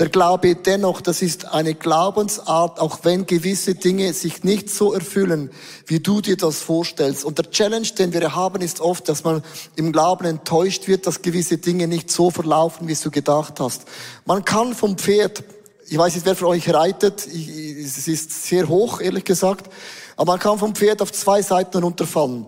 Der 0.00 0.08
Glaube 0.08 0.56
dennoch, 0.56 1.00
das 1.00 1.22
ist 1.22 1.44
eine 1.52 1.76
Glaubensart, 1.76 2.80
auch 2.80 2.98
wenn 3.04 3.26
gewisse 3.26 3.76
Dinge 3.76 4.12
sich 4.12 4.42
nicht 4.42 4.68
so 4.68 4.92
erfüllen, 4.92 5.52
wie 5.86 6.00
du 6.00 6.20
dir 6.20 6.36
das 6.36 6.58
vorstellst. 6.58 7.24
Und 7.24 7.38
der 7.38 7.48
Challenge, 7.52 7.86
den 7.86 8.12
wir 8.12 8.34
haben, 8.34 8.60
ist 8.60 8.80
oft, 8.80 9.08
dass 9.08 9.22
man 9.22 9.44
im 9.76 9.92
Glauben 9.92 10.24
enttäuscht 10.24 10.88
wird, 10.88 11.06
dass 11.06 11.22
gewisse 11.22 11.58
Dinge 11.58 11.86
nicht 11.86 12.10
so 12.10 12.32
verlaufen, 12.32 12.88
wie 12.88 12.94
du 12.96 13.12
gedacht 13.12 13.60
hast. 13.60 13.82
Man 14.24 14.44
kann 14.44 14.74
vom 14.74 14.98
Pferd, 14.98 15.44
ich 15.86 15.96
weiß 15.96 16.16
nicht, 16.16 16.26
wer 16.26 16.34
von 16.34 16.48
euch 16.48 16.74
reitet, 16.74 17.24
es 17.24 18.08
ist 18.08 18.46
sehr 18.46 18.66
hoch, 18.66 19.00
ehrlich 19.00 19.22
gesagt, 19.22 19.72
aber 20.16 20.32
man 20.32 20.40
kann 20.40 20.58
vom 20.58 20.74
Pferd 20.74 21.02
auf 21.02 21.12
zwei 21.12 21.40
Seiten 21.40 21.80
runterfallen. 21.84 22.46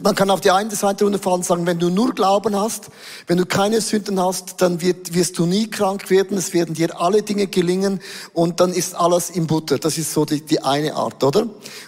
Man 0.00 0.14
kann 0.14 0.30
auf 0.30 0.40
die 0.40 0.50
eine 0.50 0.70
Seite 0.70 1.04
runterfallen 1.04 1.40
und 1.40 1.44
sagen, 1.44 1.66
wenn 1.66 1.78
du 1.78 1.90
nur 1.90 2.14
Glauben 2.14 2.56
hast, 2.56 2.88
wenn 3.26 3.36
du 3.36 3.44
keine 3.44 3.82
Sünden 3.82 4.18
hast, 4.18 4.62
dann 4.62 4.80
wird, 4.80 5.12
wirst 5.12 5.36
du 5.38 5.44
nie 5.44 5.68
krank 5.68 6.08
werden, 6.08 6.38
es 6.38 6.54
werden 6.54 6.74
dir 6.74 6.98
alle 6.98 7.22
Dinge 7.22 7.46
gelingen 7.46 8.00
und 8.32 8.60
dann 8.60 8.72
ist 8.72 8.94
alles 8.94 9.28
im 9.28 9.46
Butter. 9.46 9.78
Das 9.78 9.98
ist 9.98 10.14
so 10.14 10.24
die, 10.24 10.40
die 10.40 10.62
eine 10.62 10.94
Art, 10.94 11.22
oder? 11.22 11.46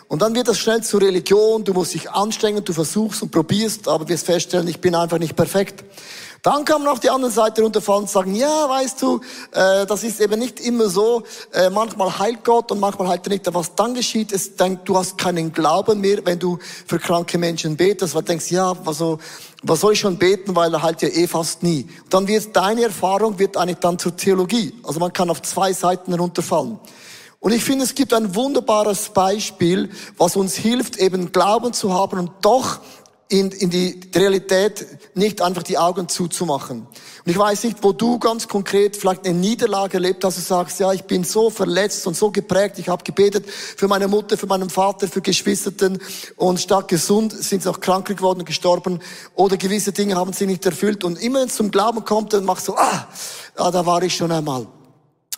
Und 0.08 0.20
dann 0.20 0.34
wird 0.34 0.48
das 0.48 0.58
schnell 0.58 0.82
zur 0.82 1.00
Religion, 1.00 1.64
du 1.64 1.72
musst 1.72 1.94
dich 1.94 2.10
anstrengen, 2.10 2.62
du 2.62 2.74
versuchst 2.74 3.22
und 3.22 3.30
probierst, 3.30 3.88
aber 3.88 4.06
wirst 4.06 4.26
feststellen, 4.26 4.68
ich 4.68 4.82
bin 4.82 4.94
einfach 4.94 5.18
nicht 5.18 5.34
perfekt. 5.34 5.82
Dann 6.44 6.66
kann 6.66 6.82
man 6.82 6.92
auf 6.92 7.00
die 7.00 7.08
andere 7.08 7.30
Seite 7.30 7.62
runterfallen 7.62 8.02
und 8.02 8.10
sagen, 8.10 8.34
ja, 8.34 8.68
weißt 8.68 9.00
du, 9.00 9.18
äh, 9.52 9.86
das 9.86 10.04
ist 10.04 10.20
eben 10.20 10.38
nicht 10.38 10.60
immer 10.60 10.90
so. 10.90 11.22
Äh, 11.54 11.70
manchmal 11.70 12.18
heilt 12.18 12.44
Gott 12.44 12.70
und 12.70 12.80
manchmal 12.80 13.08
heilt 13.08 13.26
er 13.26 13.30
nicht. 13.30 13.54
Was 13.54 13.74
dann 13.74 13.94
geschieht, 13.94 14.30
ist, 14.30 14.60
denk, 14.60 14.84
du 14.84 14.94
hast 14.94 15.16
keinen 15.16 15.54
Glauben 15.54 16.02
mehr, 16.02 16.18
wenn 16.26 16.38
du 16.38 16.58
für 16.86 16.98
kranke 16.98 17.38
Menschen 17.38 17.78
betest, 17.78 18.14
weil 18.14 18.20
du 18.20 18.26
denkst, 18.26 18.50
ja, 18.50 18.74
also, 18.84 19.18
was 19.62 19.80
soll 19.80 19.94
ich 19.94 20.00
schon 20.00 20.18
beten, 20.18 20.54
weil 20.54 20.74
er 20.74 20.82
heilt 20.82 21.00
ja 21.00 21.08
eh 21.08 21.26
fast 21.26 21.62
nie. 21.62 21.84
Und 22.04 22.12
dann 22.12 22.28
wird 22.28 22.54
deine 22.54 22.82
Erfahrung 22.82 23.38
wird 23.38 23.56
eigentlich 23.56 23.78
dann 23.78 23.98
zur 23.98 24.14
Theologie. 24.14 24.74
Also 24.82 25.00
man 25.00 25.14
kann 25.14 25.30
auf 25.30 25.40
zwei 25.40 25.72
Seiten 25.72 26.12
runterfallen. 26.12 26.78
Und 27.40 27.52
ich 27.52 27.64
finde, 27.64 27.86
es 27.86 27.94
gibt 27.94 28.12
ein 28.12 28.34
wunderbares 28.34 29.08
Beispiel, 29.08 29.88
was 30.18 30.36
uns 30.36 30.56
hilft, 30.56 30.98
eben 30.98 31.32
Glauben 31.32 31.72
zu 31.72 31.94
haben 31.94 32.18
und 32.18 32.30
doch 32.42 32.80
in, 33.28 33.50
in 33.50 33.70
die 33.70 34.00
Realität 34.14 34.86
nicht 35.14 35.40
einfach 35.40 35.62
die 35.62 35.78
Augen 35.78 36.08
zuzumachen. 36.08 36.80
Und 36.80 37.30
ich 37.30 37.38
weiß 37.38 37.64
nicht, 37.64 37.78
wo 37.82 37.92
du 37.92 38.18
ganz 38.18 38.48
konkret 38.48 38.96
vielleicht 38.96 39.24
eine 39.24 39.38
Niederlage 39.38 39.94
erlebt 39.94 40.24
hast, 40.24 40.36
du 40.36 40.42
sagst, 40.42 40.78
ja, 40.80 40.92
ich 40.92 41.04
bin 41.04 41.24
so 41.24 41.48
verletzt 41.48 42.06
und 42.06 42.16
so 42.16 42.30
geprägt, 42.30 42.78
ich 42.78 42.88
habe 42.88 43.02
gebetet 43.02 43.48
für 43.48 43.88
meine 43.88 44.08
Mutter, 44.08 44.36
für 44.36 44.46
meinen 44.46 44.68
Vater, 44.68 45.08
für 45.08 45.22
Geschwisterten 45.22 45.98
und 46.36 46.60
statt 46.60 46.88
gesund 46.88 47.32
sind 47.32 47.62
sie 47.62 47.70
auch 47.70 47.80
krank 47.80 48.06
geworden 48.06 48.40
und 48.40 48.46
gestorben 48.46 49.00
oder 49.34 49.56
gewisse 49.56 49.92
Dinge 49.92 50.16
haben 50.16 50.32
sie 50.32 50.46
nicht 50.46 50.66
erfüllt 50.66 51.02
und 51.02 51.18
immer 51.22 51.40
wenn 51.40 51.48
es 51.48 51.56
zum 51.56 51.70
Glauben 51.70 52.04
kommt, 52.04 52.32
dann 52.32 52.44
machst 52.44 52.68
du, 52.68 52.74
ah, 52.74 53.08
ah 53.56 53.70
da 53.70 53.84
war 53.86 54.02
ich 54.02 54.14
schon 54.14 54.30
einmal. 54.30 54.66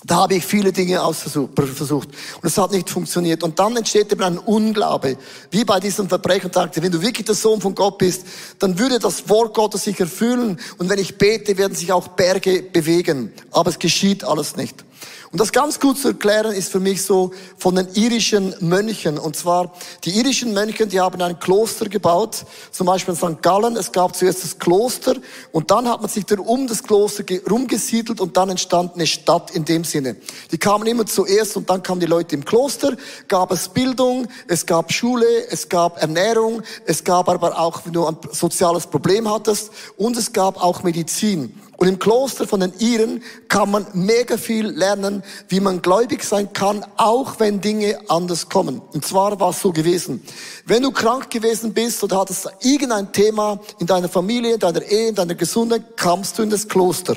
Da 0.06 0.16
habe 0.16 0.36
ich 0.36 0.46
viele 0.46 0.72
Dinge 0.72 1.02
ausversucht 1.02 1.58
und 1.58 2.44
es 2.44 2.56
hat 2.56 2.70
nicht 2.70 2.88
funktioniert. 2.88 3.42
Und 3.42 3.58
dann 3.58 3.76
entsteht 3.76 4.12
eben 4.12 4.22
ein 4.22 4.38
Unglaube, 4.38 5.16
wie 5.50 5.64
bei 5.64 5.80
diesem 5.80 6.08
Verbrecher 6.08 6.48
sagte, 6.52 6.80
wenn 6.80 6.92
du 6.92 7.02
wirklich 7.02 7.26
der 7.26 7.34
Sohn 7.34 7.60
von 7.60 7.74
Gott 7.74 7.98
bist, 7.98 8.24
dann 8.60 8.78
würde 8.78 9.00
das 9.00 9.28
Wort 9.28 9.52
Gottes 9.52 9.82
sich 9.82 9.98
erfüllen 9.98 10.60
und 10.78 10.88
wenn 10.88 11.00
ich 11.00 11.18
bete, 11.18 11.58
werden 11.58 11.74
sich 11.74 11.92
auch 11.92 12.06
Berge 12.08 12.62
bewegen. 12.62 13.32
Aber 13.50 13.70
es 13.70 13.80
geschieht 13.80 14.22
alles 14.22 14.54
nicht. 14.54 14.85
Und 15.32 15.40
das 15.40 15.52
ganz 15.52 15.80
gut 15.80 15.98
zu 15.98 16.08
erklären 16.08 16.52
ist 16.52 16.70
für 16.70 16.80
mich 16.80 17.02
so 17.02 17.32
von 17.58 17.74
den 17.74 17.88
irischen 17.94 18.54
Mönchen. 18.60 19.18
Und 19.18 19.36
zwar, 19.36 19.72
die 20.04 20.10
irischen 20.10 20.54
Mönche, 20.54 20.86
die 20.86 21.00
haben 21.00 21.20
ein 21.20 21.38
Kloster 21.38 21.88
gebaut, 21.88 22.44
zum 22.70 22.86
Beispiel 22.86 23.14
in 23.14 23.20
St. 23.20 23.42
Gallen. 23.42 23.76
Es 23.76 23.90
gab 23.92 24.14
zuerst 24.14 24.44
das 24.44 24.58
Kloster 24.58 25.14
und 25.52 25.70
dann 25.70 25.88
hat 25.88 26.00
man 26.00 26.10
sich 26.10 26.24
da 26.24 26.36
um 26.38 26.66
das 26.66 26.82
Kloster 26.82 27.24
rumgesiedelt 27.48 28.20
und 28.20 28.36
dann 28.36 28.50
entstand 28.50 28.94
eine 28.94 29.06
Stadt 29.06 29.50
in 29.50 29.64
dem 29.64 29.84
Sinne. 29.84 30.16
Die 30.50 30.58
kamen 30.58 30.86
immer 30.86 31.06
zuerst 31.06 31.56
und 31.56 31.68
dann 31.68 31.82
kamen 31.82 32.00
die 32.00 32.06
Leute 32.06 32.34
im 32.36 32.44
Kloster, 32.44 32.96
gab 33.28 33.50
es 33.52 33.68
Bildung, 33.68 34.28
es 34.48 34.66
gab 34.66 34.92
Schule, 34.92 35.26
es 35.50 35.68
gab 35.68 36.00
Ernährung, 36.00 36.62
es 36.86 37.02
gab 37.02 37.28
aber 37.28 37.58
auch, 37.58 37.84
wenn 37.84 37.92
du 37.92 38.06
ein 38.06 38.16
soziales 38.30 38.86
Problem 38.86 39.30
hattest 39.30 39.70
und 39.96 40.16
es 40.16 40.32
gab 40.32 40.62
auch 40.62 40.82
Medizin. 40.82 41.60
Und 41.76 41.88
im 41.88 41.98
Kloster 41.98 42.46
von 42.46 42.60
den 42.60 42.72
Iren 42.78 43.22
kann 43.48 43.70
man 43.70 43.86
mega 43.92 44.38
viel 44.38 44.66
lernen, 44.66 45.22
wie 45.48 45.60
man 45.60 45.82
gläubig 45.82 46.24
sein 46.24 46.52
kann, 46.52 46.84
auch 46.96 47.38
wenn 47.38 47.60
Dinge 47.60 47.98
anders 48.08 48.48
kommen. 48.48 48.80
Und 48.92 49.04
zwar 49.04 49.38
war 49.40 49.50
es 49.50 49.60
so 49.60 49.72
gewesen. 49.72 50.22
Wenn 50.64 50.82
du 50.82 50.90
krank 50.90 51.30
gewesen 51.30 51.74
bist 51.74 52.02
oder 52.02 52.18
hattest 52.18 52.48
irgendein 52.62 53.12
Thema 53.12 53.60
in 53.78 53.86
deiner 53.86 54.08
Familie, 54.08 54.54
in 54.54 54.60
deiner 54.60 54.82
Ehe, 54.82 55.08
in 55.08 55.14
deiner 55.14 55.34
Gesundheit, 55.34 55.96
kamst 55.96 56.38
du 56.38 56.42
in 56.42 56.50
das 56.50 56.66
Kloster. 56.66 57.16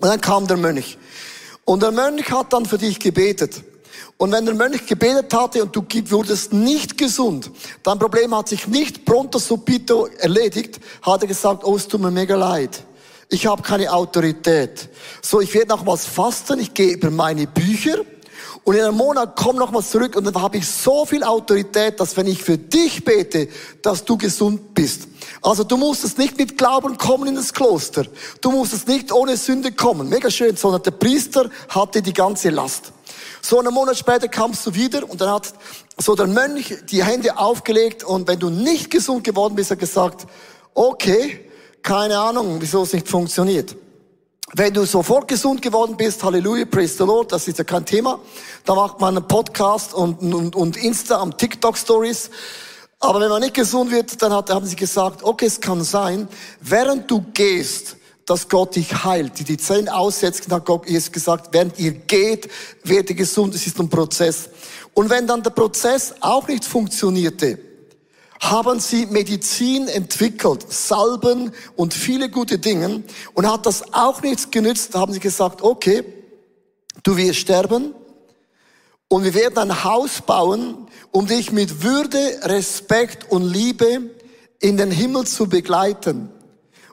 Und 0.00 0.08
dann 0.08 0.20
kam 0.20 0.46
der 0.46 0.56
Mönch. 0.56 0.96
Und 1.66 1.82
der 1.82 1.92
Mönch 1.92 2.30
hat 2.30 2.52
dann 2.54 2.64
für 2.64 2.78
dich 2.78 2.98
gebetet. 2.98 3.62
Und 4.16 4.32
wenn 4.32 4.46
der 4.46 4.54
Mönch 4.54 4.86
gebetet 4.86 5.34
hatte 5.34 5.62
und 5.62 5.76
du 5.76 5.84
wurdest 6.10 6.52
nicht 6.52 6.96
gesund, 6.96 7.50
dein 7.82 7.98
Problem 7.98 8.34
hat 8.34 8.48
sich 8.48 8.66
nicht 8.66 9.04
pronto 9.04 9.38
subito 9.38 10.06
erledigt, 10.06 10.80
hat 11.02 11.22
er 11.22 11.28
gesagt, 11.28 11.64
oh, 11.64 11.76
es 11.76 11.88
tut 11.88 12.00
mir 12.00 12.10
mega 12.10 12.36
leid. 12.36 12.84
Ich 13.34 13.46
habe 13.46 13.62
keine 13.62 13.92
Autorität. 13.92 14.88
So, 15.20 15.40
ich 15.40 15.52
werde 15.54 15.70
nochmals 15.70 16.06
fasten, 16.06 16.60
ich 16.60 16.72
gehe 16.72 16.92
über 16.92 17.10
meine 17.10 17.48
Bücher 17.48 17.96
und 18.62 18.76
in 18.76 18.82
einem 18.82 18.96
Monat 18.96 19.34
komm 19.34 19.56
nochmals 19.56 19.90
zurück 19.90 20.14
und 20.14 20.22
dann 20.22 20.40
habe 20.40 20.58
ich 20.58 20.68
so 20.68 21.04
viel 21.04 21.24
Autorität, 21.24 21.98
dass 21.98 22.16
wenn 22.16 22.28
ich 22.28 22.44
für 22.44 22.56
dich 22.56 23.04
bete, 23.04 23.48
dass 23.82 24.04
du 24.04 24.16
gesund 24.16 24.72
bist. 24.72 25.08
Also 25.42 25.64
du 25.64 25.76
musst 25.76 26.04
es 26.04 26.16
nicht 26.16 26.38
mit 26.38 26.56
Glauben 26.56 26.96
kommen 26.96 27.26
in 27.26 27.34
das 27.34 27.52
Kloster. 27.52 28.06
Du 28.40 28.52
musst 28.52 28.72
es 28.72 28.86
nicht 28.86 29.10
ohne 29.10 29.36
Sünde 29.36 29.72
kommen. 29.72 30.08
Mega 30.08 30.30
schön, 30.30 30.54
sondern 30.54 30.84
der 30.84 30.92
Priester 30.92 31.50
hatte 31.70 32.02
die 32.02 32.12
ganze 32.12 32.50
Last. 32.50 32.92
So 33.42 33.58
einen 33.58 33.74
Monat 33.74 33.98
später 33.98 34.28
kamst 34.28 34.64
du 34.64 34.72
wieder 34.76 35.10
und 35.10 35.20
dann 35.20 35.30
hat 35.30 35.52
so 35.98 36.14
der 36.14 36.28
Mönch 36.28 36.72
die 36.88 37.02
Hände 37.02 37.36
aufgelegt 37.36 38.04
und 38.04 38.28
wenn 38.28 38.38
du 38.38 38.48
nicht 38.48 38.92
gesund 38.92 39.24
geworden 39.24 39.56
bist, 39.56 39.72
hat 39.72 39.80
gesagt, 39.80 40.24
okay, 40.72 41.43
keine 41.84 42.18
Ahnung, 42.18 42.56
wieso 42.60 42.82
es 42.82 42.94
nicht 42.94 43.06
funktioniert. 43.06 43.76
Wenn 44.54 44.72
du 44.72 44.86
sofort 44.86 45.28
gesund 45.28 45.60
geworden 45.60 45.96
bist, 45.96 46.24
Halleluja, 46.24 46.64
praise 46.64 46.96
the 46.96 47.04
Lord, 47.04 47.30
das 47.30 47.46
ist 47.46 47.58
ja 47.58 47.64
kein 47.64 47.84
Thema. 47.84 48.18
Da 48.64 48.74
macht 48.74 49.00
man 49.00 49.16
einen 49.16 49.28
Podcast 49.28 49.92
und, 49.92 50.20
und, 50.22 50.56
und 50.56 50.76
Insta 50.78 51.20
am 51.20 51.36
TikTok 51.36 51.76
Stories. 51.76 52.30
Aber 53.00 53.20
wenn 53.20 53.28
man 53.28 53.42
nicht 53.42 53.54
gesund 53.54 53.90
wird, 53.90 54.20
dann 54.22 54.32
hat, 54.32 54.48
haben 54.48 54.64
sie 54.64 54.76
gesagt, 54.76 55.22
okay, 55.22 55.44
es 55.44 55.60
kann 55.60 55.84
sein, 55.84 56.26
während 56.60 57.10
du 57.10 57.22
gehst, 57.34 57.96
dass 58.24 58.48
Gott 58.48 58.76
dich 58.76 59.04
heilt, 59.04 59.38
die 59.38 59.44
die 59.44 59.58
Zellen 59.58 59.90
aussetzt, 59.90 60.50
hat 60.50 60.64
Gott 60.64 60.88
Jesus 60.88 61.12
gesagt, 61.12 61.48
während 61.52 61.78
ihr 61.78 61.92
geht, 61.92 62.48
werdet 62.84 63.10
ihr 63.10 63.16
gesund, 63.16 63.54
es 63.54 63.66
ist 63.66 63.78
ein 63.78 63.90
Prozess. 63.90 64.48
Und 64.94 65.10
wenn 65.10 65.26
dann 65.26 65.42
der 65.42 65.50
Prozess 65.50 66.14
auch 66.20 66.48
nicht 66.48 66.64
funktionierte, 66.64 67.58
haben 68.50 68.80
sie 68.80 69.06
Medizin 69.06 69.88
entwickelt, 69.88 70.66
Salben 70.70 71.52
und 71.76 71.94
viele 71.94 72.28
gute 72.28 72.58
Dinge. 72.58 73.02
Und 73.34 73.50
hat 73.50 73.66
das 73.66 73.94
auch 73.94 74.22
nichts 74.22 74.50
genützt, 74.50 74.94
haben 74.94 75.12
sie 75.12 75.20
gesagt, 75.20 75.62
okay, 75.62 76.04
du 77.02 77.16
wirst 77.16 77.40
sterben 77.40 77.94
und 79.08 79.24
wir 79.24 79.34
werden 79.34 79.58
ein 79.58 79.84
Haus 79.84 80.20
bauen, 80.22 80.88
um 81.10 81.26
dich 81.26 81.52
mit 81.52 81.82
Würde, 81.82 82.18
Respekt 82.42 83.30
und 83.30 83.42
Liebe 83.42 84.10
in 84.60 84.76
den 84.76 84.90
Himmel 84.90 85.26
zu 85.26 85.48
begleiten. 85.48 86.30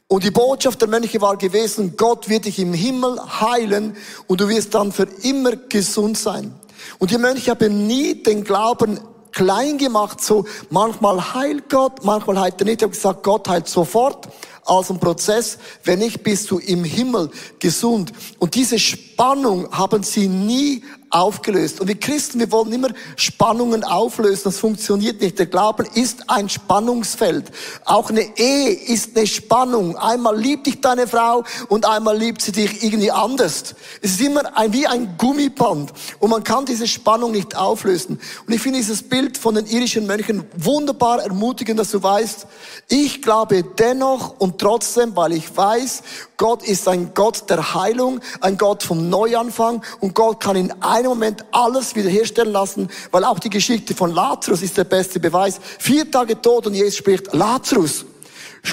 Und 0.08 0.24
die 0.26 0.32
Botschaft 0.32 0.82
der 0.82 0.90
Mönche 0.90 1.22
war 1.22 1.38
gewesen, 1.38 1.96
Gott 1.96 2.28
wird 2.28 2.46
dich 2.46 2.60
im 2.60 2.74
Himmel 2.74 3.18
heilen 3.40 3.96
und 4.28 4.42
du 4.42 4.50
wirst 4.50 4.74
dann 4.76 4.92
für 4.92 5.08
immer 5.24 5.56
gesund 5.56 6.18
sein. 6.18 6.54
Und 7.00 7.12
die 7.12 7.18
Mönche 7.18 7.52
haben 7.52 7.88
nie 7.88 8.22
den 8.22 8.44
Glauben 8.44 9.00
klein 9.32 9.78
gemacht, 9.78 10.22
so 10.22 10.46
manchmal 10.70 11.34
heilt 11.34 11.70
Gott, 11.70 12.04
manchmal 12.04 12.40
heilt 12.40 12.62
er 12.62 12.66
nicht. 12.66 12.82
Ich 12.82 12.84
habe 12.84 12.94
gesagt, 12.94 13.24
Gott 13.24 13.48
heilt 13.48 13.68
sofort, 13.68 14.28
als 14.66 14.90
ein 14.90 15.00
Prozess. 15.00 15.58
Wenn 15.84 16.00
nicht, 16.00 16.24
bist 16.24 16.52
du 16.52 16.60
im 16.60 16.84
Himmel 16.84 17.30
gesund. 17.60 18.12
Und 18.40 18.56
diese 18.56 18.80
Spannung 18.80 19.72
haben 19.72 20.04
sie 20.04 20.28
nie 20.28 20.84
aufgelöst. 21.12 21.82
Und 21.82 21.88
wir 21.88 22.00
Christen, 22.00 22.40
wir 22.40 22.52
wollen 22.52 22.72
immer 22.72 22.90
Spannungen 23.16 23.84
auflösen. 23.84 24.44
Das 24.46 24.58
funktioniert 24.58 25.22
nicht. 25.22 25.38
Der 25.38 25.46
Glauben 25.46 25.86
ist 25.94 26.30
ein 26.30 26.50
Spannungsfeld. 26.50 27.52
Auch 27.86 28.10
eine 28.10 28.38
Ehe 28.38 28.72
ist 28.72 29.16
eine 29.16 29.28
Spannung. 29.28 29.98
Einmal 29.98 30.40
liebt 30.40 30.68
dich 30.68 30.82
deine 30.82 31.08
Frau 31.08 31.44
und 31.68 31.86
einmal 31.86 32.18
liebt 32.18 32.42
sie 32.42 32.54
dich 32.54 32.84
irgendwie 32.84 33.12
anders. 33.12 33.76
Es 34.02 34.12
ist 34.12 34.22
immer 34.22 34.58
ein, 34.58 34.74
wie 34.74 34.88
ein 34.88 35.16
Gummiband. 35.18 35.92
Und 36.20 36.30
man 36.30 36.44
kann 36.44 36.66
diese 36.66 36.88
Spannung 36.88 37.32
nicht 37.32 37.56
auflösen. 37.56 38.20
Und 38.48 38.54
ich 38.54 38.62
finde 38.62 38.80
dieses 38.80 39.04
Bild 39.04 39.38
von 39.38 39.56
den 39.56 39.68
irischen 39.68 40.08
Mönchen 40.08 40.46
wunderbar 40.58 41.22
ermutigend, 41.22 41.80
dass 41.80 41.92
du 41.92 42.02
weißt, 42.02 42.48
ich 42.88 43.22
glaube 43.22 43.64
dennoch 43.64 44.40
und 44.40 44.60
trotzdem, 44.60 45.16
weil 45.16 45.34
ich 45.34 45.56
weiß, 45.56 46.04
Gott 46.38 46.64
ist 46.64 46.88
ein 46.88 47.14
Gott 47.14 47.50
der 47.50 47.76
Heilung, 47.76 48.20
ein 48.40 48.58
Gott 48.58 48.82
vom 48.82 49.10
Neuanfang 49.10 49.84
und 50.00 50.16
Gott 50.16 50.40
kann 50.40 50.56
in 50.56 50.74
einem 51.02 51.10
Moment 51.10 51.46
alles 51.52 51.96
wiederherstellen 51.96 52.52
lassen, 52.52 52.90
weil 53.12 53.24
auch 53.24 53.40
die 53.40 53.50
Geschichte 53.50 53.94
von 53.94 54.14
Lazarus 54.14 54.62
ist 54.62 54.78
der 54.78 54.86
beste 54.86 55.20
Beweis. 55.20 55.60
Vier 55.80 56.10
Tage 56.10 56.42
tot 56.42 56.68
und 56.68 56.74
Jesus 56.74 56.96
spricht, 56.98 57.34
Lazarus, 57.34 58.06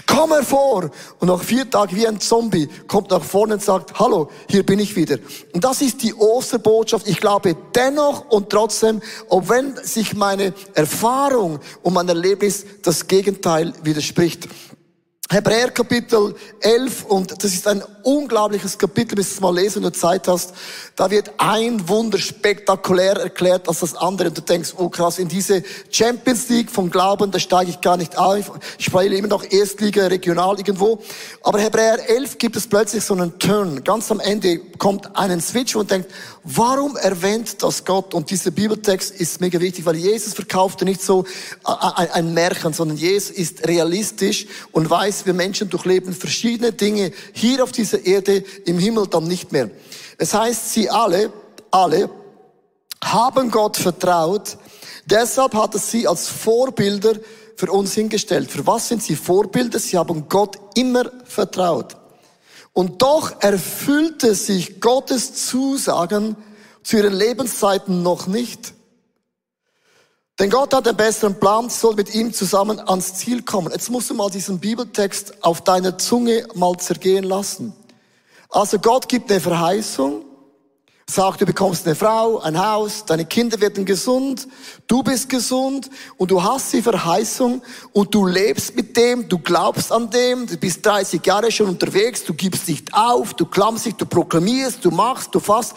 komm 0.06 0.32
hervor. 0.32 0.90
Und 1.18 1.28
nach 1.28 1.42
vier 1.42 1.68
Tagen 1.68 1.96
wie 1.96 2.06
ein 2.06 2.20
Zombie 2.20 2.68
kommt 2.86 3.10
nach 3.10 3.22
vorne 3.22 3.54
und 3.54 3.62
sagt, 3.62 3.98
hallo, 3.98 4.30
hier 4.48 4.64
bin 4.64 4.78
ich 4.78 4.96
wieder. 4.96 5.18
Und 5.52 5.64
das 5.64 5.80
ist 5.80 6.02
die 6.02 6.14
Osterbotschaft. 6.14 7.08
Ich 7.08 7.20
glaube 7.20 7.56
dennoch 7.74 8.28
und 8.28 8.50
trotzdem, 8.50 9.00
ob 9.28 9.48
wenn 9.48 9.76
sich 9.76 10.14
meine 10.14 10.52
Erfahrung 10.74 11.60
und 11.82 11.94
mein 11.94 12.08
Erlebnis 12.08 12.64
das 12.82 13.06
Gegenteil 13.06 13.72
widerspricht. 13.82 14.48
Hebräer 15.30 15.70
Kapitel 15.70 16.34
11 16.60 17.04
und 17.04 17.44
das 17.44 17.52
ist 17.52 17.68
ein 17.68 17.82
unglaubliches 18.02 18.78
Kapitel, 18.78 19.14
bis 19.14 19.28
du 19.28 19.34
es 19.34 19.40
mal 19.42 19.54
lesen 19.54 19.84
und 19.84 19.94
Zeit 19.94 20.26
hast. 20.26 20.54
Da 20.96 21.10
wird 21.10 21.30
ein 21.36 21.86
Wunder 21.86 22.16
spektakulär 22.16 23.18
erklärt 23.18 23.68
als 23.68 23.80
das 23.80 23.94
andere 23.94 24.28
und 24.28 24.38
du 24.38 24.40
denkst, 24.40 24.72
oh 24.78 24.88
krass, 24.88 25.18
in 25.18 25.28
diese 25.28 25.62
Champions 25.90 26.48
League 26.48 26.70
vom 26.70 26.90
Glauben, 26.90 27.30
da 27.30 27.38
steige 27.38 27.70
ich 27.70 27.82
gar 27.82 27.98
nicht 27.98 28.16
auf. 28.16 28.52
Ich 28.78 28.86
spiele 28.86 29.18
immer 29.18 29.28
noch 29.28 29.44
Erstliga, 29.44 30.06
regional 30.06 30.56
irgendwo. 30.56 30.98
Aber 31.42 31.60
Hebräer 31.60 32.08
11 32.08 32.38
gibt 32.38 32.56
es 32.56 32.66
plötzlich 32.66 33.04
so 33.04 33.12
einen 33.12 33.38
Turn. 33.38 33.84
Ganz 33.84 34.10
am 34.10 34.20
Ende 34.20 34.58
kommt 34.78 35.14
einen 35.14 35.42
Switch 35.42 35.76
und 35.76 35.90
denkt, 35.90 36.10
warum 36.42 36.96
erwähnt 36.96 37.62
das 37.62 37.84
Gott? 37.84 38.14
Und 38.14 38.30
dieser 38.30 38.50
Bibeltext 38.50 39.14
ist 39.20 39.42
mega 39.42 39.60
wichtig, 39.60 39.84
weil 39.84 39.96
Jesus 39.96 40.32
verkaufte 40.32 40.86
nicht 40.86 41.02
so 41.02 41.26
ein 41.64 42.32
Märchen, 42.32 42.72
sondern 42.72 42.96
Jesus 42.96 43.28
ist 43.28 43.68
realistisch 43.68 44.46
und 44.72 44.88
weiß, 44.88 45.17
weiß, 45.18 45.26
wir 45.26 45.34
Menschen 45.34 45.68
durchleben 45.68 46.12
verschiedene 46.12 46.72
Dinge 46.72 47.12
hier 47.32 47.62
auf 47.62 47.72
dieser 47.72 48.04
Erde, 48.04 48.44
im 48.66 48.78
Himmel 48.78 49.06
dann 49.06 49.24
nicht 49.24 49.52
mehr. 49.52 49.70
Es 50.16 50.34
heißt, 50.34 50.72
sie 50.72 50.90
alle, 50.90 51.32
alle 51.70 52.10
haben 53.02 53.50
Gott 53.50 53.76
vertraut, 53.76 54.56
deshalb 55.06 55.54
hat 55.54 55.74
es 55.74 55.90
sie 55.90 56.06
als 56.06 56.28
Vorbilder 56.28 57.14
für 57.56 57.70
uns 57.70 57.94
hingestellt. 57.94 58.50
Für 58.50 58.66
was 58.66 58.88
sind 58.88 59.02
sie 59.02 59.16
Vorbilder? 59.16 59.78
Sie 59.78 59.96
haben 59.96 60.28
Gott 60.28 60.56
immer 60.74 61.10
vertraut. 61.24 61.96
Und 62.72 63.02
doch 63.02 63.40
erfüllte 63.40 64.34
sich 64.34 64.80
Gottes 64.80 65.46
Zusagen 65.46 66.36
zu 66.82 66.96
ihren 66.98 67.14
Lebenszeiten 67.14 68.02
noch 68.02 68.28
nicht. 68.28 68.74
Denn 70.38 70.50
Gott 70.50 70.72
hat 70.72 70.86
einen 70.86 70.96
besseren 70.96 71.40
Plan, 71.40 71.68
soll 71.68 71.96
mit 71.96 72.14
ihm 72.14 72.32
zusammen 72.32 72.78
ans 72.78 73.14
Ziel 73.14 73.42
kommen. 73.42 73.72
Jetzt 73.72 73.90
musst 73.90 74.08
du 74.08 74.14
mal 74.14 74.30
diesen 74.30 74.60
Bibeltext 74.60 75.42
auf 75.42 75.62
deiner 75.62 75.98
Zunge 75.98 76.46
mal 76.54 76.76
zergehen 76.76 77.24
lassen. 77.24 77.72
Also 78.48 78.78
Gott 78.78 79.08
gibt 79.08 79.32
eine 79.32 79.40
Verheißung, 79.40 80.24
sagt, 81.10 81.40
du 81.40 81.46
bekommst 81.46 81.86
eine 81.86 81.96
Frau, 81.96 82.38
ein 82.38 82.56
Haus, 82.64 83.04
deine 83.04 83.24
Kinder 83.24 83.60
werden 83.60 83.84
gesund, 83.84 84.46
du 84.86 85.02
bist 85.02 85.28
gesund 85.28 85.90
und 86.18 86.30
du 86.30 86.42
hast 86.42 86.72
die 86.72 86.82
Verheißung 86.82 87.60
und 87.92 88.14
du 88.14 88.24
lebst 88.24 88.76
mit 88.76 88.96
dem, 88.96 89.28
du 89.28 89.38
glaubst 89.38 89.90
an 89.90 90.08
dem, 90.10 90.46
du 90.46 90.56
bist 90.56 90.86
30 90.86 91.24
Jahre 91.26 91.50
schon 91.50 91.68
unterwegs, 91.68 92.24
du 92.24 92.32
gibst 92.32 92.68
nicht 92.68 92.94
auf, 92.94 93.34
du 93.34 93.44
klammst 93.44 93.86
dich, 93.86 93.94
du 93.94 94.06
proklamierst, 94.06 94.84
du 94.84 94.92
machst, 94.92 95.34
du 95.34 95.40
fasst 95.40 95.74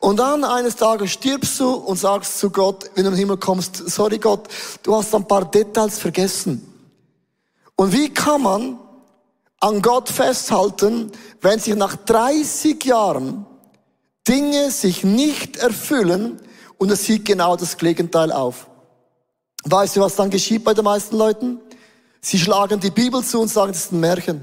und 0.00 0.16
dann 0.16 0.44
eines 0.44 0.76
Tages 0.76 1.12
stirbst 1.12 1.60
du 1.60 1.74
und 1.74 1.98
sagst 1.98 2.38
zu 2.38 2.48
Gott, 2.50 2.90
wenn 2.94 3.04
du 3.04 3.10
in 3.10 3.14
den 3.14 3.18
Himmel 3.18 3.36
kommst, 3.36 3.76
sorry 3.90 4.18
Gott, 4.18 4.48
du 4.82 4.96
hast 4.96 5.14
ein 5.14 5.28
paar 5.28 5.44
Details 5.44 5.98
vergessen. 5.98 6.66
Und 7.76 7.92
wie 7.92 8.08
kann 8.08 8.42
man 8.42 8.78
an 9.60 9.82
Gott 9.82 10.08
festhalten, 10.08 11.12
wenn 11.42 11.58
sich 11.58 11.74
nach 11.74 11.96
30 11.96 12.82
Jahren 12.82 13.44
Dinge 14.26 14.70
sich 14.70 15.04
nicht 15.04 15.58
erfüllen 15.58 16.40
und 16.78 16.90
es 16.90 17.04
sieht 17.04 17.26
genau 17.26 17.56
das 17.56 17.76
Gegenteil 17.76 18.32
auf? 18.32 18.68
Weißt 19.64 19.96
du, 19.96 20.00
was 20.00 20.16
dann 20.16 20.30
geschieht 20.30 20.64
bei 20.64 20.72
den 20.72 20.84
meisten 20.84 21.16
Leuten? 21.16 21.60
Sie 22.22 22.38
schlagen 22.38 22.80
die 22.80 22.90
Bibel 22.90 23.22
zu 23.22 23.38
und 23.38 23.48
sagen, 23.48 23.72
das 23.72 23.84
ist 23.84 23.92
ein 23.92 24.00
Märchen. 24.00 24.40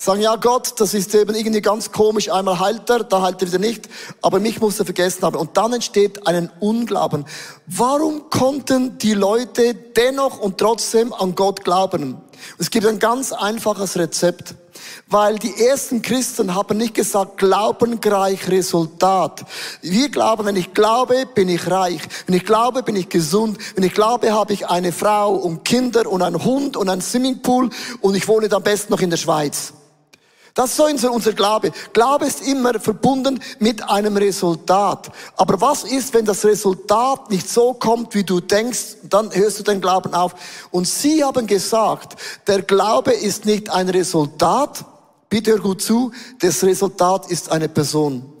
Sagen, 0.00 0.20
ja 0.20 0.36
Gott, 0.36 0.74
das 0.78 0.94
ist 0.94 1.12
eben 1.16 1.34
irgendwie 1.34 1.60
ganz 1.60 1.90
komisch, 1.90 2.30
einmal 2.30 2.60
heilt 2.60 2.88
er, 2.88 3.02
da 3.02 3.20
heilt 3.20 3.42
er 3.42 3.48
wieder 3.48 3.58
nicht, 3.58 3.88
aber 4.22 4.38
mich 4.38 4.60
muss 4.60 4.78
er 4.78 4.84
vergessen 4.84 5.22
haben. 5.22 5.34
Und 5.34 5.56
dann 5.56 5.72
entsteht 5.72 6.24
ein 6.24 6.52
Unglauben. 6.60 7.24
Warum 7.66 8.30
konnten 8.30 8.96
die 8.98 9.14
Leute 9.14 9.74
dennoch 9.74 10.38
und 10.38 10.58
trotzdem 10.58 11.12
an 11.12 11.34
Gott 11.34 11.64
glauben? 11.64 12.16
Es 12.58 12.70
gibt 12.70 12.86
ein 12.86 13.00
ganz 13.00 13.32
einfaches 13.32 13.98
Rezept. 13.98 14.54
Weil 15.08 15.40
die 15.40 15.66
ersten 15.66 16.02
Christen 16.02 16.54
haben 16.54 16.78
nicht 16.78 16.94
gesagt, 16.94 17.38
Glauben 17.38 18.00
gleich 18.00 18.48
Resultat. 18.48 19.44
Wir 19.82 20.08
glauben, 20.08 20.46
wenn 20.46 20.54
ich 20.54 20.72
glaube, 20.72 21.26
bin 21.34 21.48
ich 21.48 21.68
reich. 21.68 22.00
Wenn 22.26 22.36
ich 22.36 22.44
glaube, 22.44 22.84
bin 22.84 22.94
ich 22.94 23.08
gesund. 23.08 23.58
Wenn 23.74 23.82
ich 23.82 23.92
glaube, 23.92 24.32
habe 24.32 24.52
ich 24.52 24.68
eine 24.68 24.92
Frau 24.92 25.34
und 25.34 25.64
Kinder 25.64 26.08
und 26.08 26.22
einen 26.22 26.44
Hund 26.44 26.76
und 26.76 26.88
einen 26.88 27.02
Swimmingpool 27.02 27.70
und 28.00 28.14
ich 28.14 28.28
wohne 28.28 28.50
am 28.52 28.62
besten 28.62 28.92
noch 28.92 29.00
in 29.00 29.10
der 29.10 29.16
Schweiz. 29.16 29.72
Das 30.58 30.76
ist 30.76 30.98
so 30.98 31.12
unser 31.12 31.34
Glaube. 31.34 31.70
Glaube 31.92 32.26
ist 32.26 32.44
immer 32.44 32.80
verbunden 32.80 33.38
mit 33.60 33.88
einem 33.88 34.16
Resultat. 34.16 35.08
Aber 35.36 35.60
was 35.60 35.84
ist, 35.84 36.12
wenn 36.14 36.24
das 36.24 36.44
Resultat 36.44 37.30
nicht 37.30 37.48
so 37.48 37.74
kommt, 37.74 38.12
wie 38.16 38.24
du 38.24 38.40
denkst? 38.40 38.96
Dann 39.04 39.32
hörst 39.32 39.60
du 39.60 39.62
den 39.62 39.80
Glauben 39.80 40.14
auf. 40.14 40.34
Und 40.72 40.88
sie 40.88 41.22
haben 41.22 41.46
gesagt, 41.46 42.20
der 42.48 42.62
Glaube 42.62 43.12
ist 43.12 43.46
nicht 43.46 43.70
ein 43.70 43.88
Resultat. 43.88 44.84
Bitte 45.28 45.52
hör 45.52 45.60
gut 45.60 45.80
zu. 45.80 46.10
Das 46.40 46.64
Resultat 46.64 47.30
ist 47.30 47.52
eine 47.52 47.68
Person. 47.68 48.37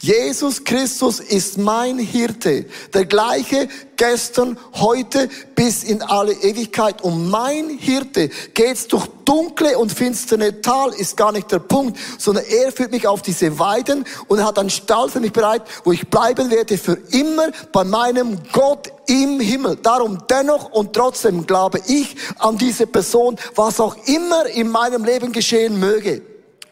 Jesus 0.00 0.64
Christus 0.64 1.20
ist 1.20 1.58
mein 1.58 1.98
Hirte, 1.98 2.66
der 2.94 3.04
gleiche 3.04 3.68
gestern, 3.96 4.58
heute 4.74 5.28
bis 5.54 5.84
in 5.84 6.00
alle 6.00 6.32
Ewigkeit. 6.32 7.02
Und 7.02 7.28
mein 7.28 7.68
Hirte 7.68 8.30
geht's 8.54 8.86
durch 8.88 9.06
dunkle 9.26 9.76
und 9.78 9.92
finstere 9.92 10.60
Tal, 10.62 10.94
ist 10.94 11.16
gar 11.16 11.32
nicht 11.32 11.52
der 11.52 11.58
Punkt, 11.58 11.98
sondern 12.18 12.44
er 12.46 12.72
führt 12.72 12.92
mich 12.92 13.06
auf 13.06 13.20
diese 13.20 13.58
Weiden 13.58 14.06
und 14.28 14.42
hat 14.42 14.58
einen 14.58 14.70
Stall 14.70 15.10
für 15.10 15.20
mich 15.20 15.32
bereit, 15.32 15.62
wo 15.84 15.92
ich 15.92 16.08
bleiben 16.08 16.50
werde 16.50 16.78
für 16.78 16.98
immer 17.10 17.50
bei 17.72 17.84
meinem 17.84 18.38
Gott 18.52 18.90
im 19.06 19.38
Himmel. 19.38 19.76
Darum 19.76 20.18
dennoch 20.30 20.70
und 20.70 20.94
trotzdem 20.94 21.46
glaube 21.46 21.80
ich 21.86 22.16
an 22.38 22.56
diese 22.56 22.86
Person, 22.86 23.36
was 23.54 23.80
auch 23.80 23.96
immer 24.06 24.46
in 24.46 24.70
meinem 24.70 25.04
Leben 25.04 25.30
geschehen 25.30 25.78
möge. 25.78 26.22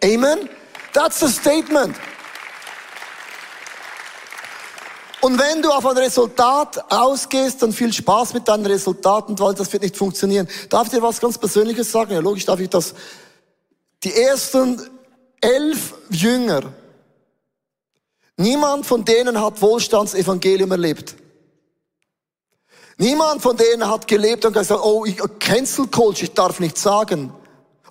Amen. 0.02 0.48
That's 0.94 1.20
the 1.20 1.28
statement. 1.28 1.94
Und 5.20 5.38
wenn 5.38 5.62
du 5.62 5.70
auf 5.70 5.84
ein 5.84 5.96
Resultat 5.96 6.92
ausgehst, 6.92 7.62
dann 7.62 7.72
viel 7.72 7.92
Spaß 7.92 8.34
mit 8.34 8.46
deinen 8.46 8.66
Resultaten, 8.66 9.38
weil 9.38 9.54
das 9.54 9.72
wird 9.72 9.82
nicht 9.82 9.96
funktionieren. 9.96 10.48
Darf 10.68 10.84
ich 10.84 10.92
dir 10.92 11.02
was 11.02 11.20
ganz 11.20 11.36
Persönliches 11.36 11.90
sagen? 11.90 12.12
Ja, 12.12 12.20
logisch 12.20 12.46
darf 12.46 12.60
ich 12.60 12.68
das. 12.68 12.94
Die 14.04 14.14
ersten 14.14 14.80
elf 15.40 15.94
Jünger, 16.10 16.62
niemand 18.36 18.86
von 18.86 19.04
denen 19.04 19.40
hat 19.40 19.60
Wohlstandsevangelium 19.60 20.70
erlebt. 20.70 21.16
Niemand 22.96 23.42
von 23.42 23.56
denen 23.56 23.88
hat 23.88 24.06
gelebt 24.08 24.44
und 24.44 24.52
gesagt, 24.52 24.80
oh, 24.82 25.04
ich, 25.04 25.16
Cancel 25.38 25.86
Culture, 25.86 26.24
ich 26.24 26.34
darf 26.34 26.58
nicht 26.58 26.76
sagen. 26.78 27.32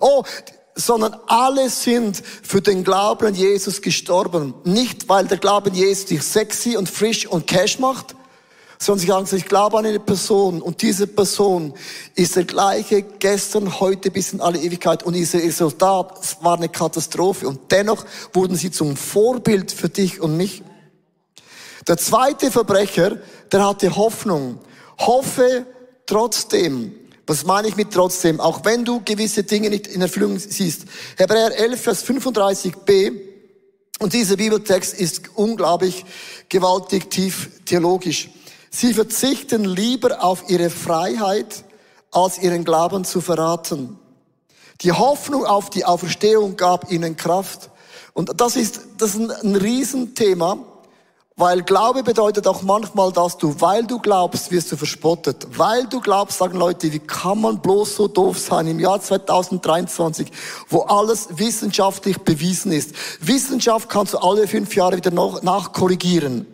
Oh, 0.00 0.22
sondern 0.78 1.16
alle 1.26 1.68
sind 1.70 2.22
für 2.24 2.62
den 2.62 2.84
Glauben 2.84 3.26
an 3.26 3.34
Jesus 3.34 3.82
gestorben. 3.82 4.54
Nicht, 4.64 5.08
weil 5.08 5.26
der 5.26 5.38
Glauben 5.38 5.70
an 5.70 5.74
Jesus 5.74 6.06
dich 6.06 6.22
sexy 6.22 6.76
und 6.76 6.88
frisch 6.88 7.26
und 7.26 7.48
cash 7.48 7.80
macht, 7.80 8.14
sondern 8.78 9.00
sie 9.00 9.06
sagen, 9.08 9.28
ich 9.32 9.46
glaube 9.46 9.76
an 9.76 9.86
eine 9.86 9.98
Person 9.98 10.62
und 10.62 10.80
diese 10.82 11.08
Person 11.08 11.74
ist 12.14 12.36
der 12.36 12.44
gleiche 12.44 13.02
gestern, 13.02 13.80
heute 13.80 14.12
bis 14.12 14.32
in 14.32 14.40
alle 14.40 14.60
Ewigkeit 14.60 15.02
und 15.02 15.14
ihr 15.14 15.26
Resultat 15.34 16.36
war 16.42 16.56
eine 16.56 16.68
Katastrophe 16.68 17.48
und 17.48 17.72
dennoch 17.72 18.04
wurden 18.32 18.56
sie 18.56 18.70
zum 18.70 18.96
Vorbild 18.96 19.72
für 19.72 19.88
dich 19.88 20.20
und 20.20 20.36
mich. 20.36 20.62
Der 21.88 21.96
zweite 21.96 22.52
Verbrecher, 22.52 23.16
der 23.50 23.66
hatte 23.66 23.96
Hoffnung. 23.96 24.60
Hoffe 24.98 25.66
trotzdem. 26.06 26.94
Was 27.28 27.44
meine 27.44 27.68
ich 27.68 27.76
mit 27.76 27.92
trotzdem? 27.92 28.40
Auch 28.40 28.64
wenn 28.64 28.86
du 28.86 29.02
gewisse 29.04 29.44
Dinge 29.44 29.68
nicht 29.68 29.86
in 29.86 30.00
Erfüllung 30.00 30.38
siehst. 30.38 30.86
Hebräer 31.18 31.54
11, 31.58 31.80
Vers 31.80 32.04
35b. 32.06 33.12
Und 33.98 34.14
dieser 34.14 34.36
Bibeltext 34.36 34.94
ist 34.94 35.22
unglaublich 35.34 36.06
gewaltig 36.48 37.10
tief 37.10 37.50
theologisch. 37.66 38.30
Sie 38.70 38.94
verzichten 38.94 39.66
lieber 39.66 40.24
auf 40.24 40.48
ihre 40.48 40.70
Freiheit, 40.70 41.64
als 42.12 42.38
ihren 42.38 42.64
Glauben 42.64 43.04
zu 43.04 43.20
verraten. 43.20 43.98
Die 44.80 44.92
Hoffnung 44.92 45.44
auf 45.44 45.68
die 45.68 45.84
Auferstehung 45.84 46.56
gab 46.56 46.90
ihnen 46.90 47.16
Kraft. 47.16 47.68
Und 48.14 48.40
das 48.40 48.56
ist, 48.56 48.80
das 48.96 49.14
ist 49.14 49.30
ein, 49.30 49.54
Riesenthema. 49.54 50.64
Weil 51.38 51.62
Glaube 51.62 52.02
bedeutet 52.02 52.48
auch 52.48 52.62
manchmal, 52.62 53.12
dass 53.12 53.38
du, 53.38 53.60
weil 53.60 53.86
du 53.86 54.00
glaubst, 54.00 54.50
wirst 54.50 54.72
du 54.72 54.76
verspottet. 54.76 55.46
Weil 55.56 55.86
du 55.86 56.00
glaubst, 56.00 56.38
sagen 56.38 56.58
Leute, 56.58 56.92
wie 56.92 56.98
kann 56.98 57.40
man 57.40 57.60
bloß 57.60 57.94
so 57.94 58.08
doof 58.08 58.40
sein 58.40 58.66
im 58.66 58.80
Jahr 58.80 59.00
2023, 59.00 60.32
wo 60.68 60.80
alles 60.80 61.28
wissenschaftlich 61.30 62.18
bewiesen 62.18 62.72
ist. 62.72 62.90
Wissenschaft 63.20 63.88
kannst 63.88 64.14
du 64.14 64.18
alle 64.18 64.48
fünf 64.48 64.74
Jahre 64.74 64.96
wieder 64.96 65.12
nachkorrigieren. 65.12 66.44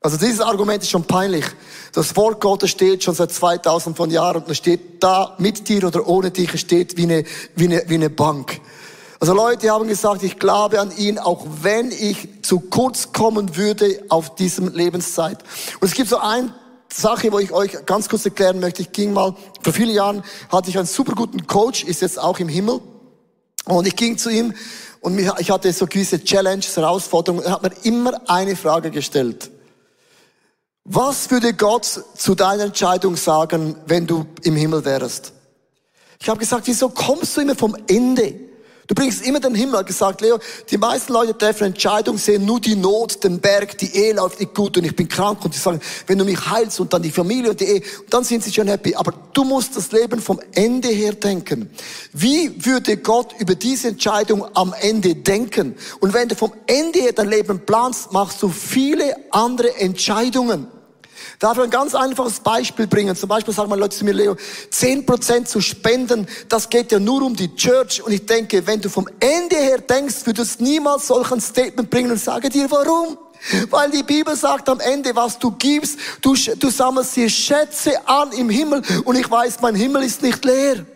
Also 0.00 0.16
dieses 0.16 0.40
Argument 0.40 0.82
ist 0.82 0.90
schon 0.90 1.04
peinlich. 1.04 1.44
Das 1.92 2.16
Wort 2.16 2.40
Gottes 2.40 2.70
steht 2.70 3.04
schon 3.04 3.14
seit 3.14 3.30
2000 3.30 3.96
von 3.96 4.10
Jahren 4.10 4.42
und 4.42 4.50
es 4.50 4.56
steht 4.56 5.04
da 5.04 5.36
mit 5.38 5.68
dir 5.68 5.86
oder 5.86 6.06
ohne 6.08 6.32
dich, 6.32 6.52
es 6.52 6.60
steht 6.60 6.96
wie 6.96 7.04
eine, 7.04 7.24
wie 7.54 7.66
eine, 7.66 7.84
wie 7.86 7.94
eine 7.94 8.10
Bank. 8.10 8.60
Also 9.24 9.32
Leute 9.32 9.70
haben 9.70 9.88
gesagt, 9.88 10.22
ich 10.22 10.38
glaube 10.38 10.78
an 10.78 10.94
ihn, 10.98 11.18
auch 11.18 11.46
wenn 11.62 11.90
ich 11.90 12.42
zu 12.42 12.60
kurz 12.60 13.12
kommen 13.12 13.56
würde 13.56 14.04
auf 14.10 14.34
diesem 14.34 14.74
Lebenszeit. 14.74 15.42
Und 15.80 15.88
es 15.88 15.94
gibt 15.94 16.10
so 16.10 16.18
eine 16.18 16.52
Sache, 16.92 17.32
wo 17.32 17.38
ich 17.38 17.50
euch 17.50 17.86
ganz 17.86 18.10
kurz 18.10 18.26
erklären 18.26 18.60
möchte. 18.60 18.82
Ich 18.82 18.92
ging 18.92 19.14
mal, 19.14 19.34
vor 19.62 19.72
vielen 19.72 19.94
Jahren 19.94 20.22
hatte 20.50 20.68
ich 20.68 20.76
einen 20.76 20.86
super 20.86 21.14
guten 21.14 21.46
Coach, 21.46 21.84
ist 21.84 22.02
jetzt 22.02 22.18
auch 22.18 22.38
im 22.38 22.50
Himmel. 22.50 22.80
Und 23.64 23.86
ich 23.86 23.96
ging 23.96 24.18
zu 24.18 24.28
ihm 24.28 24.52
und 25.00 25.18
ich 25.18 25.50
hatte 25.50 25.72
so 25.72 25.86
gewisse 25.86 26.22
Challenges, 26.22 26.76
Herausforderungen. 26.76 27.44
Er 27.44 27.52
hat 27.52 27.62
mir 27.62 27.72
immer 27.84 28.12
eine 28.28 28.56
Frage 28.56 28.90
gestellt. 28.90 29.50
Was 30.84 31.30
würde 31.30 31.54
Gott 31.54 31.86
zu 32.14 32.34
deiner 32.34 32.64
Entscheidung 32.64 33.16
sagen, 33.16 33.76
wenn 33.86 34.06
du 34.06 34.26
im 34.42 34.54
Himmel 34.54 34.84
wärst? 34.84 35.32
Ich 36.20 36.28
habe 36.28 36.40
gesagt, 36.40 36.66
wieso 36.66 36.90
kommst 36.90 37.38
du 37.38 37.40
immer 37.40 37.54
vom 37.54 37.74
Ende? 37.86 38.43
Du 38.86 38.94
bringst 38.94 39.26
immer 39.26 39.40
den 39.40 39.54
Himmel. 39.54 39.82
gesagt, 39.84 40.20
Leo, 40.20 40.38
die 40.70 40.76
meisten 40.76 41.12
Leute 41.12 41.36
treffen 41.36 41.64
Entscheidungen, 41.64 42.18
sehen 42.18 42.44
nur 42.44 42.60
die 42.60 42.76
Not, 42.76 43.24
den 43.24 43.40
Berg, 43.40 43.78
die 43.78 43.94
Ehe 43.94 44.14
läuft 44.14 44.40
nicht 44.40 44.54
gut 44.54 44.76
und 44.76 44.84
ich 44.84 44.94
bin 44.94 45.08
krank 45.08 45.44
und 45.44 45.54
die 45.54 45.58
sagen, 45.58 45.80
wenn 46.06 46.18
du 46.18 46.24
mich 46.24 46.38
heilst 46.50 46.80
und 46.80 46.92
dann 46.92 47.02
die 47.02 47.10
Familie 47.10 47.50
und 47.50 47.60
die 47.60 47.64
Ehe, 47.64 47.82
dann 48.10 48.24
sind 48.24 48.44
sie 48.44 48.52
schon 48.52 48.68
happy. 48.68 48.94
Aber 48.94 49.14
du 49.32 49.44
musst 49.44 49.76
das 49.76 49.90
Leben 49.92 50.20
vom 50.20 50.40
Ende 50.52 50.88
her 50.88 51.14
denken. 51.14 51.70
Wie 52.12 52.64
würde 52.64 52.98
Gott 52.98 53.34
über 53.38 53.54
diese 53.54 53.88
Entscheidung 53.88 54.44
am 54.54 54.74
Ende 54.78 55.14
denken? 55.14 55.76
Und 56.00 56.12
wenn 56.12 56.28
du 56.28 56.34
vom 56.34 56.52
Ende 56.66 57.00
her 57.00 57.12
dein 57.12 57.30
Leben 57.30 57.64
planst, 57.64 58.12
machst 58.12 58.42
du 58.42 58.48
viele 58.48 59.16
andere 59.30 59.76
Entscheidungen. 59.76 60.73
Darf 61.44 61.58
ich 61.58 61.64
ein 61.64 61.68
ganz 61.68 61.94
einfaches 61.94 62.40
Beispiel 62.40 62.86
bringen? 62.86 63.14
Zum 63.14 63.28
Beispiel 63.28 63.52
sagen 63.52 63.68
mal 63.68 63.78
Leute 63.78 63.94
zu 63.94 64.06
mir, 64.06 64.14
Leo, 64.14 64.34
10% 64.72 65.44
zu 65.44 65.60
spenden, 65.60 66.26
das 66.48 66.70
geht 66.70 66.90
ja 66.90 66.98
nur 66.98 67.20
um 67.20 67.36
die 67.36 67.54
Church. 67.54 68.02
Und 68.02 68.12
ich 68.12 68.24
denke, 68.24 68.66
wenn 68.66 68.80
du 68.80 68.88
vom 68.88 69.06
Ende 69.20 69.56
her 69.56 69.76
denkst, 69.76 70.24
würdest 70.24 70.60
du 70.60 70.64
niemals 70.64 71.06
solch 71.06 71.30
ein 71.32 71.42
Statement 71.42 71.90
bringen 71.90 72.10
und 72.12 72.18
sage 72.18 72.48
dir, 72.48 72.70
warum? 72.70 73.18
Weil 73.68 73.90
die 73.90 74.02
Bibel 74.02 74.34
sagt 74.34 74.70
am 74.70 74.80
Ende, 74.80 75.14
was 75.14 75.38
du 75.38 75.50
gibst, 75.50 75.98
du, 76.22 76.34
du 76.34 76.70
sammelst 76.70 77.14
dir 77.14 77.28
Schätze 77.28 78.08
an 78.08 78.32
im 78.32 78.48
Himmel 78.48 78.80
und 79.04 79.14
ich 79.18 79.30
weiß, 79.30 79.60
mein 79.60 79.74
Himmel 79.74 80.02
ist 80.02 80.22
nicht 80.22 80.42
leer. 80.46 80.86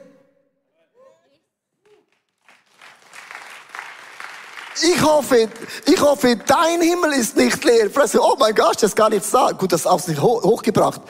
Ich 4.83 5.03
hoffe, 5.03 5.49
ich 5.87 6.01
hoffe, 6.01 6.37
dein 6.37 6.81
Himmel 6.81 7.13
ist 7.13 7.37
nicht 7.37 7.65
leer. 7.65 7.91
Oh 8.21 8.37
mein 8.39 8.55
Gott, 8.55 8.83
das 8.83 8.95
gar 8.95 9.11
nicht 9.11 9.25
sagen. 9.25 9.59
Gut, 9.59 9.73
das 9.73 9.87
auch 9.87 10.07
nicht 10.07 10.21
hochgebracht. 10.21 11.01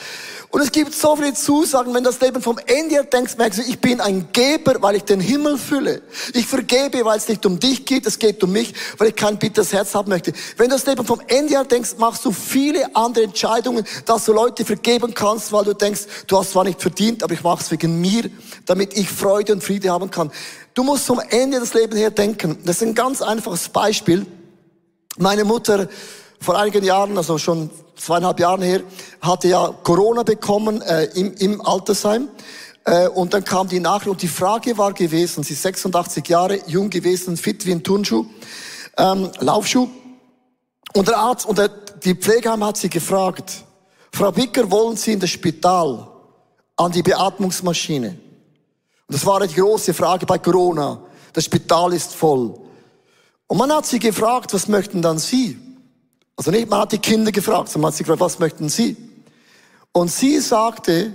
Und 0.51 0.63
es 0.63 0.73
gibt 0.73 0.95
so 0.95 1.15
viele 1.15 1.35
Zusagen, 1.35 1.93
wenn 1.93 2.05
das 2.05 2.21
Leben 2.21 2.41
vom 2.41 2.59
Ende 2.65 2.95
her 2.95 3.05
denkst, 3.05 3.37
merkst 3.37 3.59
du, 3.59 3.63
ich 3.63 3.79
bin 3.81 4.01
ein 4.01 4.29
Geber, 4.33 4.81
weil 4.81 4.97
ich 4.97 5.05
den 5.05 5.21
Himmel 5.21 5.59
fülle. 5.59 6.01
Ich 6.33 6.47
vergebe, 6.47 7.05
weil 7.05 7.19
es 7.19 7.29
nicht 7.29 7.45
um 7.45 7.61
dich 7.61 7.85
geht, 7.85 8.07
es 8.07 8.19
geht 8.19 8.43
um 8.43 8.53
mich, 8.53 8.73
weil 8.97 9.09
ich 9.09 9.17
kein 9.17 9.39
bitteres 9.39 9.75
Herz 9.75 9.95
haben 9.95 10.09
möchte. 10.09 10.33
Wenn 10.57 10.71
du 10.71 10.77
das 10.77 10.87
Leben 10.87 11.05
vom 11.05 11.21
Ende 11.27 11.53
her 11.53 11.65
denkst, 11.65 11.97
machst 11.99 12.25
du 12.25 12.33
viele 12.33 12.97
andere 12.97 13.25
Entscheidungen, 13.25 13.85
dass 14.07 14.25
du 14.25 14.33
Leute 14.33 14.65
vergeben 14.65 15.13
kannst, 15.13 15.53
weil 15.53 15.65
du 15.65 15.75
denkst, 15.75 16.07
du 16.27 16.39
hast 16.39 16.53
zwar 16.53 16.65
nicht 16.65 16.81
verdient, 16.81 17.23
aber 17.23 17.35
ich 17.35 17.43
mache 17.43 17.63
es 17.63 17.71
wegen 17.71 18.01
mir, 18.01 18.31
damit 18.65 18.97
ich 18.97 19.09
Freude 19.09 19.53
und 19.53 19.63
Friede 19.63 19.91
haben 19.91 20.11
kann. 20.11 20.33
Du 20.73 20.83
musst 20.83 21.05
vom 21.05 21.21
Ende 21.29 21.61
des 21.61 21.75
Lebens 21.75 22.01
her 22.01 22.11
denken. 22.11 22.57
Das 22.65 22.77
ist 22.77 22.83
ein 22.83 22.95
ganz 22.95 23.21
einfaches 23.21 23.69
Beispiel. 23.69 24.25
Meine 25.19 25.45
Mutter 25.45 25.89
vor 26.41 26.59
einigen 26.59 26.85
Jahren, 26.85 27.17
also 27.17 27.39
schon 27.39 27.71
zweieinhalb 27.97 28.41
Jahren 28.41 28.63
her, 28.63 28.83
hatte 29.21 29.49
ja 29.49 29.75
Corona 29.83 30.23
bekommen 30.23 30.83
äh, 30.83 31.05
im, 31.15 31.35
im 31.35 31.61
Altersheim. 31.61 32.29
Äh, 32.85 33.09
und 33.09 33.35
dann 33.35 33.45
kam 33.45 33.69
die 33.69 33.81
Nachricht 33.81 34.09
und 34.09 34.23
die 34.23 34.29
Frage 34.29 34.79
war 34.79 34.93
gewesen, 34.93 35.43
sie 35.43 35.55
ist 35.55 35.63
86 35.63 36.27
Jahre, 36.29 36.61
jung 36.67 36.91
gewesen, 36.91 37.37
fit 37.37 37.67
wie 37.67 37.73
ein 37.73 37.83
Turnschuh, 37.83 38.27
ähm, 38.97 39.31
Laufschuh. 39.41 39.89
Und 40.95 41.09
der 41.09 41.19
Arzt 41.19 41.47
und 41.47 41.59
der, 41.59 41.69
die 41.69 42.15
Pflegeheim 42.15 42.65
hat 42.65 42.77
sie 42.77 42.89
gefragt, 42.89 43.65
Frau 44.13 44.33
Bicker, 44.33 44.71
wollen 44.71 44.97
Sie 44.97 45.13
in 45.13 45.21
das 45.21 45.31
Spital 45.31 46.09
an 46.77 46.93
die 46.93 47.03
Beatmungsmaschine? 47.03 48.09
Und 48.09 49.15
das 49.15 49.25
war 49.25 49.47
die 49.47 49.55
große 49.55 49.95
Frage 49.95 50.27
bei 50.27 50.39
Corona. 50.39 51.01
Das 51.33 51.45
Spital 51.45 51.93
ist 51.93 52.15
voll. 52.15 52.55
Und 53.47 53.59
man 53.59 53.73
hat 53.73 53.87
sie 53.87 53.99
gefragt, 53.99 54.53
was 54.53 54.67
möchten 54.67 55.03
dann 55.03 55.19
Sie? 55.19 55.59
Also 56.39 56.53
nicht, 56.53 56.71
man 56.71 56.83
hat 56.83 56.93
die 56.93 56.99
Kinder 56.99 57.33
gefragt, 57.33 57.69
sondern 57.69 57.83
man 57.83 57.91
hat 57.91 57.97
sie 57.97 58.05
gefragt, 58.05 58.21
was 58.21 58.39
möchten 58.39 58.69
Sie? 58.69 58.97
Und 59.91 60.09
sie 60.09 60.39
sagte, 60.39 61.13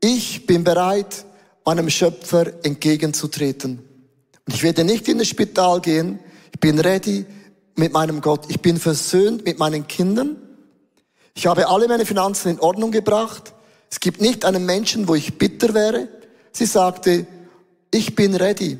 ich 0.00 0.46
bin 0.46 0.64
bereit, 0.64 1.26
meinem 1.66 1.90
Schöpfer 1.90 2.64
entgegenzutreten. 2.64 3.80
Und 4.46 4.54
ich 4.54 4.62
werde 4.62 4.84
nicht 4.84 5.08
in 5.08 5.18
das 5.18 5.28
Spital 5.28 5.82
gehen. 5.82 6.20
Ich 6.54 6.60
bin 6.60 6.78
ready 6.78 7.26
mit 7.74 7.92
meinem 7.92 8.22
Gott. 8.22 8.46
Ich 8.48 8.62
bin 8.62 8.78
versöhnt 8.78 9.44
mit 9.44 9.58
meinen 9.58 9.86
Kindern. 9.86 10.36
Ich 11.34 11.46
habe 11.46 11.68
alle 11.68 11.86
meine 11.86 12.06
Finanzen 12.06 12.52
in 12.52 12.60
Ordnung 12.60 12.92
gebracht. 12.92 13.52
Es 13.90 14.00
gibt 14.00 14.22
nicht 14.22 14.46
einen 14.46 14.64
Menschen, 14.64 15.06
wo 15.06 15.14
ich 15.14 15.36
bitter 15.36 15.74
wäre. 15.74 16.08
Sie 16.52 16.64
sagte, 16.64 17.26
ich 17.90 18.14
bin 18.14 18.34
ready. 18.34 18.78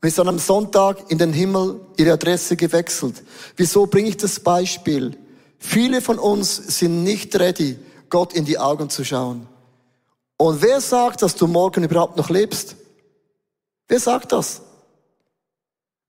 Und 0.00 0.08
ist 0.08 0.18
dann 0.18 0.28
am 0.28 0.38
Sonntag 0.38 1.10
in 1.10 1.18
den 1.18 1.32
Himmel 1.32 1.80
ihre 1.96 2.12
Adresse 2.12 2.56
gewechselt. 2.56 3.22
Wieso 3.56 3.86
bringe 3.86 4.08
ich 4.08 4.16
das 4.16 4.40
Beispiel? 4.40 5.16
Viele 5.58 6.00
von 6.00 6.18
uns 6.18 6.56
sind 6.78 7.04
nicht 7.04 7.38
ready, 7.38 7.78
Gott 8.08 8.32
in 8.32 8.46
die 8.46 8.58
Augen 8.58 8.88
zu 8.88 9.04
schauen. 9.04 9.46
Und 10.38 10.62
wer 10.62 10.80
sagt, 10.80 11.20
dass 11.20 11.36
du 11.36 11.46
morgen 11.46 11.84
überhaupt 11.84 12.16
noch 12.16 12.30
lebst? 12.30 12.76
Wer 13.88 14.00
sagt 14.00 14.32
das? 14.32 14.62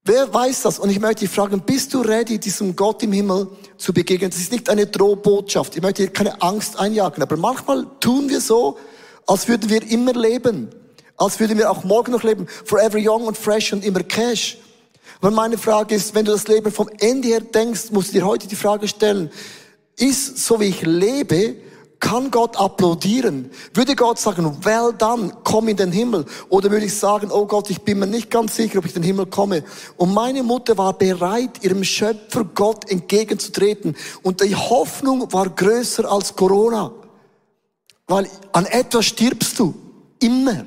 Wer 0.04 0.32
weiß 0.32 0.62
das? 0.62 0.78
Und 0.78 0.88
ich 0.88 0.98
möchte 0.98 1.26
dich 1.26 1.30
fragen, 1.30 1.60
bist 1.60 1.92
du 1.92 2.00
ready, 2.00 2.38
diesem 2.38 2.74
Gott 2.74 3.02
im 3.02 3.12
Himmel 3.12 3.48
zu 3.76 3.92
begegnen? 3.92 4.30
Das 4.30 4.40
ist 4.40 4.50
nicht 4.50 4.70
eine 4.70 4.86
Drohbotschaft. 4.86 5.76
Ich 5.76 5.82
möchte 5.82 6.02
dir 6.02 6.10
keine 6.10 6.40
Angst 6.40 6.78
einjagen. 6.78 7.22
Aber 7.22 7.36
manchmal 7.36 7.86
tun 8.00 8.30
wir 8.30 8.40
so, 8.40 8.78
als 9.26 9.46
würden 9.48 9.68
wir 9.68 9.82
immer 9.88 10.14
leben 10.14 10.70
als 11.22 11.38
würden 11.38 11.56
wir 11.56 11.70
auch 11.70 11.84
morgen 11.84 12.12
noch 12.12 12.22
leben. 12.22 12.46
Forever 12.64 12.98
young 12.98 13.26
und 13.26 13.38
fresh 13.38 13.72
und 13.72 13.84
immer 13.84 14.02
cash. 14.02 14.58
Und 15.20 15.34
meine 15.34 15.56
Frage 15.56 15.94
ist, 15.94 16.14
wenn 16.14 16.24
du 16.24 16.32
das 16.32 16.48
Leben 16.48 16.72
vom 16.72 16.88
Ende 16.98 17.28
her 17.28 17.40
denkst, 17.40 17.90
musst 17.92 18.08
du 18.08 18.14
dir 18.14 18.26
heute 18.26 18.48
die 18.48 18.56
Frage 18.56 18.88
stellen, 18.88 19.30
ist 19.96 20.38
so 20.38 20.58
wie 20.58 20.64
ich 20.64 20.82
lebe, 20.82 21.54
kann 22.00 22.32
Gott 22.32 22.56
applaudieren? 22.58 23.48
Würde 23.74 23.94
Gott 23.94 24.18
sagen, 24.18 24.56
well 24.64 24.92
done, 24.98 25.32
komm 25.44 25.68
in 25.68 25.76
den 25.76 25.92
Himmel? 25.92 26.24
Oder 26.48 26.72
würde 26.72 26.86
ich 26.86 26.98
sagen, 26.98 27.30
oh 27.30 27.46
Gott, 27.46 27.70
ich 27.70 27.82
bin 27.82 28.00
mir 28.00 28.08
nicht 28.08 28.28
ganz 28.28 28.56
sicher, 28.56 28.80
ob 28.80 28.86
ich 28.86 28.96
in 28.96 29.02
den 29.02 29.06
Himmel 29.06 29.26
komme? 29.26 29.62
Und 29.96 30.12
meine 30.12 30.42
Mutter 30.42 30.76
war 30.76 30.92
bereit, 30.94 31.62
ihrem 31.62 31.84
Schöpfer 31.84 32.44
Gott 32.52 32.90
entgegenzutreten. 32.90 33.94
Und 34.22 34.40
die 34.42 34.56
Hoffnung 34.56 35.32
war 35.32 35.48
größer 35.48 36.10
als 36.10 36.34
Corona. 36.34 36.90
Weil 38.08 38.28
an 38.50 38.66
etwas 38.66 39.06
stirbst 39.06 39.56
du. 39.60 39.72
Immer. 40.18 40.64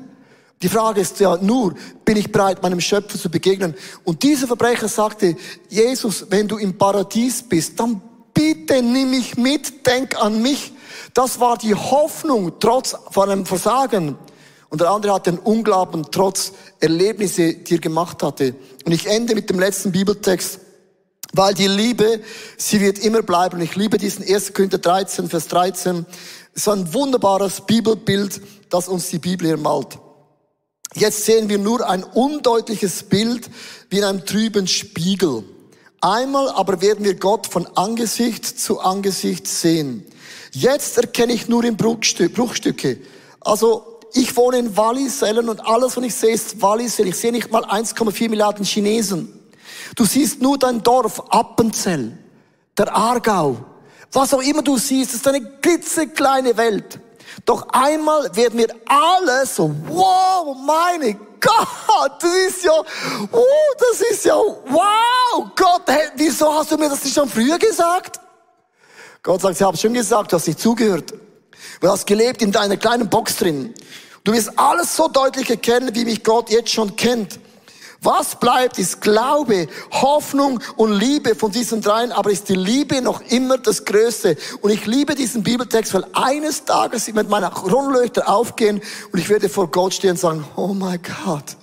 Die 0.61 0.69
Frage 0.69 1.01
ist 1.01 1.19
ja 1.19 1.37
nur, 1.37 1.75
bin 2.05 2.17
ich 2.17 2.31
bereit, 2.31 2.63
meinem 2.63 2.79
Schöpfer 2.79 3.19
zu 3.19 3.29
begegnen? 3.29 3.75
Und 4.03 4.23
dieser 4.23 4.47
Verbrecher 4.47 4.87
sagte, 4.87 5.35
Jesus, 5.69 6.25
wenn 6.29 6.47
du 6.47 6.57
im 6.57 6.77
Paradies 6.77 7.43
bist, 7.43 7.79
dann 7.79 8.01
bitte 8.33 8.81
nimm 8.81 9.11
mich 9.11 9.37
mit, 9.37 9.85
denk 9.85 10.21
an 10.21 10.41
mich. 10.41 10.73
Das 11.13 11.39
war 11.39 11.57
die 11.57 11.75
Hoffnung, 11.75 12.53
trotz 12.59 12.95
von 13.11 13.29
einem 13.29 13.45
Versagen. 13.45 14.17
Und 14.69 14.81
der 14.81 14.89
andere 14.89 15.13
hat 15.13 15.27
den 15.27 15.39
Unglauben, 15.39 16.07
trotz 16.11 16.53
Erlebnisse, 16.79 17.53
die 17.53 17.75
er 17.75 17.79
gemacht 17.79 18.23
hatte. 18.23 18.55
Und 18.85 18.91
ich 18.91 19.07
ende 19.07 19.35
mit 19.35 19.49
dem 19.49 19.59
letzten 19.59 19.91
Bibeltext, 19.91 20.59
Weil 21.33 21.53
die 21.53 21.67
Liebe, 21.67 22.21
sie 22.57 22.79
wird 22.79 22.97
immer 22.99 23.21
bleiben. 23.21 23.59
Ich 23.59 23.75
liebe 23.75 23.97
diesen 23.97 24.25
1. 24.25 24.53
Korinther 24.53 24.77
13, 24.77 25.29
Vers 25.29 25.49
13. 25.49 26.05
So 26.53 26.71
ein 26.71 26.93
wunderbares 26.93 27.61
Bibelbild, 27.61 28.41
das 28.69 28.87
uns 28.87 29.09
die 29.09 29.19
Bibel 29.19 29.47
hier 29.47 29.57
malt. 29.57 29.99
Jetzt 30.93 31.25
sehen 31.25 31.49
wir 31.49 31.57
nur 31.57 31.89
ein 31.89 32.03
undeutliches 32.03 33.03
Bild 33.03 33.49
wie 33.89 33.97
in 33.97 34.03
einem 34.03 34.25
trüben 34.25 34.67
Spiegel. 34.67 35.43
Einmal 35.99 36.49
aber 36.49 36.81
werden 36.81 37.03
wir 37.03 37.15
Gott 37.15 37.47
von 37.47 37.65
Angesicht 37.75 38.45
zu 38.45 38.79
Angesicht 38.79 39.47
sehen. 39.47 40.05
Jetzt 40.51 40.97
erkenne 40.97 41.33
ich 41.33 41.49
nur 41.49 41.63
in 41.63 41.75
Bruchstücke. 41.75 42.99
Also 43.41 43.99
ich 44.13 44.37
wohne 44.37 44.59
in 44.59 44.77
Wallisellen 44.77 45.49
und 45.49 45.65
alles, 45.65 45.97
was 45.97 46.03
ich 46.03 46.15
sehe, 46.15 46.33
ist 46.33 46.61
Wallisellen. 46.61 47.11
Ich 47.11 47.17
sehe 47.17 47.31
nicht 47.31 47.51
mal 47.51 47.65
1,4 47.65 48.29
Milliarden 48.29 48.63
Chinesen. 48.63 49.33
Du 49.95 50.05
siehst 50.05 50.41
nur 50.41 50.57
dein 50.57 50.81
Dorf, 50.81 51.21
Appenzell, 51.29 52.17
der 52.77 52.95
Aargau. 52.95 53.57
Was 54.13 54.33
auch 54.33 54.41
immer 54.41 54.61
du 54.61 54.77
siehst, 54.77 55.13
ist 55.13 55.27
eine 55.27 55.41
klitzekleine 55.59 56.55
Welt. 56.55 56.99
Doch 57.45 57.67
einmal 57.69 58.35
werden 58.35 58.59
wir 58.59 58.67
alle 58.87 59.45
so, 59.45 59.73
wow, 59.87 60.55
meine 60.65 61.17
Gott, 61.39 62.23
das 62.23 62.33
ist 62.33 62.63
ja, 62.63 62.71
oh, 63.31 63.43
das 63.77 64.01
ist 64.09 64.25
ja, 64.25 64.35
wow, 64.35 65.47
Gott, 65.55 65.83
hey, 65.87 66.09
wieso 66.15 66.53
hast 66.53 66.71
du 66.71 66.77
mir 66.77 66.89
das 66.89 67.03
nicht 67.03 67.13
schon 67.13 67.29
früher 67.29 67.59
gesagt? 67.59 68.19
Gott 69.21 69.41
sagt, 69.41 69.55
ich 69.55 69.61
habe 69.61 69.77
schon 69.77 69.93
gesagt, 69.93 70.31
du 70.31 70.35
hast 70.37 70.47
nicht 70.47 70.59
zugehört. 70.59 71.13
Du 71.81 71.89
hast 71.89 72.05
gelebt 72.05 72.41
in 72.41 72.51
deiner 72.51 72.77
kleinen 72.77 73.09
Box 73.09 73.37
drin. 73.37 73.73
Du 74.23 74.33
wirst 74.33 74.57
alles 74.57 74.95
so 74.95 75.07
deutlich 75.07 75.49
erkennen, 75.49 75.93
wie 75.93 76.05
mich 76.05 76.23
Gott 76.23 76.49
jetzt 76.49 76.71
schon 76.71 76.95
kennt. 76.95 77.39
Was 78.05 78.35
bleibt, 78.35 78.77
ist 78.77 79.01
Glaube, 79.01 79.67
Hoffnung 79.91 80.59
und 80.75 80.93
Liebe 80.93 81.33
von 81.33 81.51
diesen 81.51 81.81
dreien, 81.81 82.11
aber 82.11 82.29
ist 82.29 82.49
die 82.49 82.55
Liebe 82.55 83.01
noch 83.01 83.19
immer 83.21 83.57
das 83.57 83.83
Größte. 83.83 84.37
Und 84.61 84.69
ich 84.69 84.85
liebe 84.85 85.15
diesen 85.15 85.41
Bibeltext, 85.41 85.91
weil 85.95 86.05
eines 86.13 86.65
Tages 86.65 87.11
mit 87.11 87.29
meiner 87.29 87.49
Kronleuchter 87.49 88.29
aufgehen 88.29 88.79
und 89.11 89.17
ich 89.17 89.27
werde 89.27 89.49
vor 89.49 89.71
Gott 89.71 89.95
stehen 89.95 90.11
und 90.11 90.19
sagen, 90.19 90.45
oh 90.55 90.67
mein 90.67 91.01
Gott, 91.25 91.57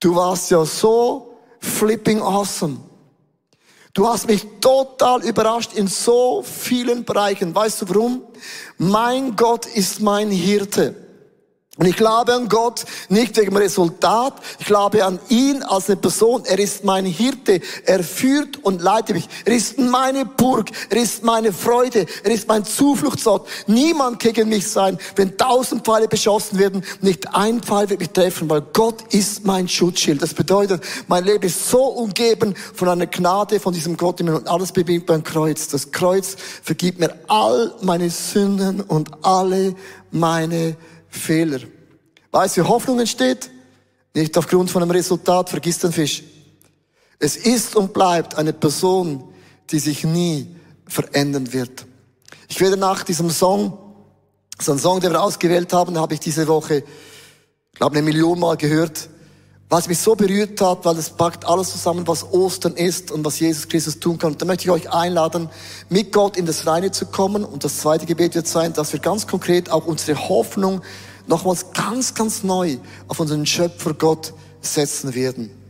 du 0.00 0.16
warst 0.16 0.50
ja 0.50 0.64
so 0.64 1.38
flipping 1.60 2.20
awesome. 2.20 2.78
Du 3.94 4.08
hast 4.08 4.26
mich 4.26 4.44
total 4.60 5.22
überrascht 5.22 5.72
in 5.74 5.86
so 5.86 6.42
vielen 6.42 7.04
Bereichen. 7.04 7.54
Weißt 7.54 7.82
du 7.82 7.88
warum? 7.90 8.22
Mein 8.76 9.36
Gott 9.36 9.66
ist 9.66 10.00
mein 10.00 10.32
Hirte. 10.32 10.96
Und 11.78 11.86
ich 11.86 11.96
glaube 11.96 12.34
an 12.34 12.50
Gott 12.50 12.84
nicht 13.08 13.34
wegen 13.38 13.52
dem 13.52 13.56
Resultat, 13.56 14.34
ich 14.58 14.66
glaube 14.66 15.06
an 15.06 15.18
ihn 15.30 15.62
als 15.62 15.88
eine 15.88 15.96
Person. 15.96 16.44
Er 16.44 16.58
ist 16.58 16.84
mein 16.84 17.06
Hirte, 17.06 17.62
er 17.86 18.04
führt 18.04 18.62
und 18.62 18.82
leitet 18.82 19.16
mich. 19.16 19.26
Er 19.46 19.54
ist 19.54 19.78
meine 19.78 20.26
Burg, 20.26 20.68
er 20.90 20.98
ist 20.98 21.24
meine 21.24 21.50
Freude, 21.50 22.04
er 22.24 22.30
ist 22.30 22.46
mein 22.46 22.66
Zufluchtsort. 22.66 23.48
Niemand 23.68 24.18
gegen 24.18 24.50
mich 24.50 24.68
sein, 24.68 24.98
wenn 25.16 25.38
tausend 25.38 25.86
Pfeile 25.86 26.08
beschossen 26.08 26.58
werden, 26.58 26.84
nicht 27.00 27.34
ein 27.34 27.62
Pfeil 27.62 27.88
wird 27.88 28.00
mich 28.00 28.10
treffen, 28.10 28.50
weil 28.50 28.60
Gott 28.74 29.02
ist 29.14 29.46
mein 29.46 29.66
Schutzschild. 29.66 30.20
Das 30.20 30.34
bedeutet, 30.34 30.84
mein 31.08 31.24
Leben 31.24 31.44
ist 31.44 31.70
so 31.70 31.84
umgeben 31.84 32.54
von 32.74 32.90
einer 32.90 33.06
Gnade 33.06 33.58
von 33.60 33.72
diesem 33.72 33.96
Gott 33.96 34.20
und 34.20 34.46
alles 34.46 34.72
bewegt 34.72 35.06
beim 35.06 35.24
Kreuz. 35.24 35.68
Das 35.68 35.90
Kreuz 35.90 36.36
vergibt 36.62 37.00
mir 37.00 37.18
all 37.28 37.72
meine 37.80 38.10
Sünden 38.10 38.82
und 38.82 39.08
alle 39.24 39.74
meine 40.10 40.76
Fehler. 41.12 41.60
Weißt 42.30 42.56
du, 42.56 42.62
wie 42.62 42.68
Hoffnung 42.68 42.98
entsteht? 42.98 43.50
Nicht 44.14 44.36
aufgrund 44.36 44.70
von 44.70 44.82
einem 44.82 44.90
Resultat, 44.90 45.50
vergiss 45.50 45.78
den 45.78 45.92
Fisch. 45.92 46.22
Es 47.18 47.36
ist 47.36 47.76
und 47.76 47.92
bleibt 47.92 48.34
eine 48.34 48.52
Person, 48.52 49.32
die 49.70 49.78
sich 49.78 50.04
nie 50.04 50.56
verändern 50.86 51.52
wird. 51.52 51.86
Ich 52.48 52.60
werde 52.60 52.76
nach 52.76 53.04
diesem 53.04 53.30
Song, 53.30 53.78
so 54.60 54.72
ein 54.72 54.78
Song, 54.78 55.00
den 55.00 55.12
wir 55.12 55.22
ausgewählt 55.22 55.72
haben, 55.72 55.98
habe 55.98 56.14
ich 56.14 56.20
diese 56.20 56.48
Woche, 56.48 56.82
glaube, 57.74 57.96
eine 57.96 58.02
Million 58.02 58.38
Mal 58.38 58.56
gehört, 58.56 59.08
was 59.72 59.88
mich 59.88 60.00
so 60.00 60.14
berührt 60.14 60.60
hat, 60.60 60.84
weil 60.84 60.98
es 60.98 61.08
packt 61.08 61.46
alles 61.46 61.70
zusammen, 61.70 62.06
was 62.06 62.30
Ostern 62.30 62.74
ist 62.74 63.10
und 63.10 63.24
was 63.24 63.40
Jesus 63.40 63.66
Christus 63.66 63.98
tun 63.98 64.18
kann. 64.18 64.32
Und 64.32 64.42
da 64.42 64.44
möchte 64.44 64.64
ich 64.64 64.70
euch 64.70 64.92
einladen, 64.92 65.48
mit 65.88 66.12
Gott 66.12 66.36
in 66.36 66.44
das 66.44 66.66
Reine 66.66 66.90
zu 66.90 67.06
kommen. 67.06 67.42
Und 67.42 67.64
das 67.64 67.78
zweite 67.78 68.04
Gebet 68.04 68.34
wird 68.34 68.46
sein, 68.46 68.74
dass 68.74 68.92
wir 68.92 69.00
ganz 69.00 69.26
konkret 69.26 69.70
auch 69.70 69.86
unsere 69.86 70.28
Hoffnung 70.28 70.82
nochmals 71.26 71.72
ganz, 71.72 72.12
ganz 72.12 72.42
neu 72.42 72.76
auf 73.08 73.18
unseren 73.18 73.46
Schöpfer 73.46 73.94
Gott 73.94 74.34
setzen 74.60 75.14
werden. 75.14 75.61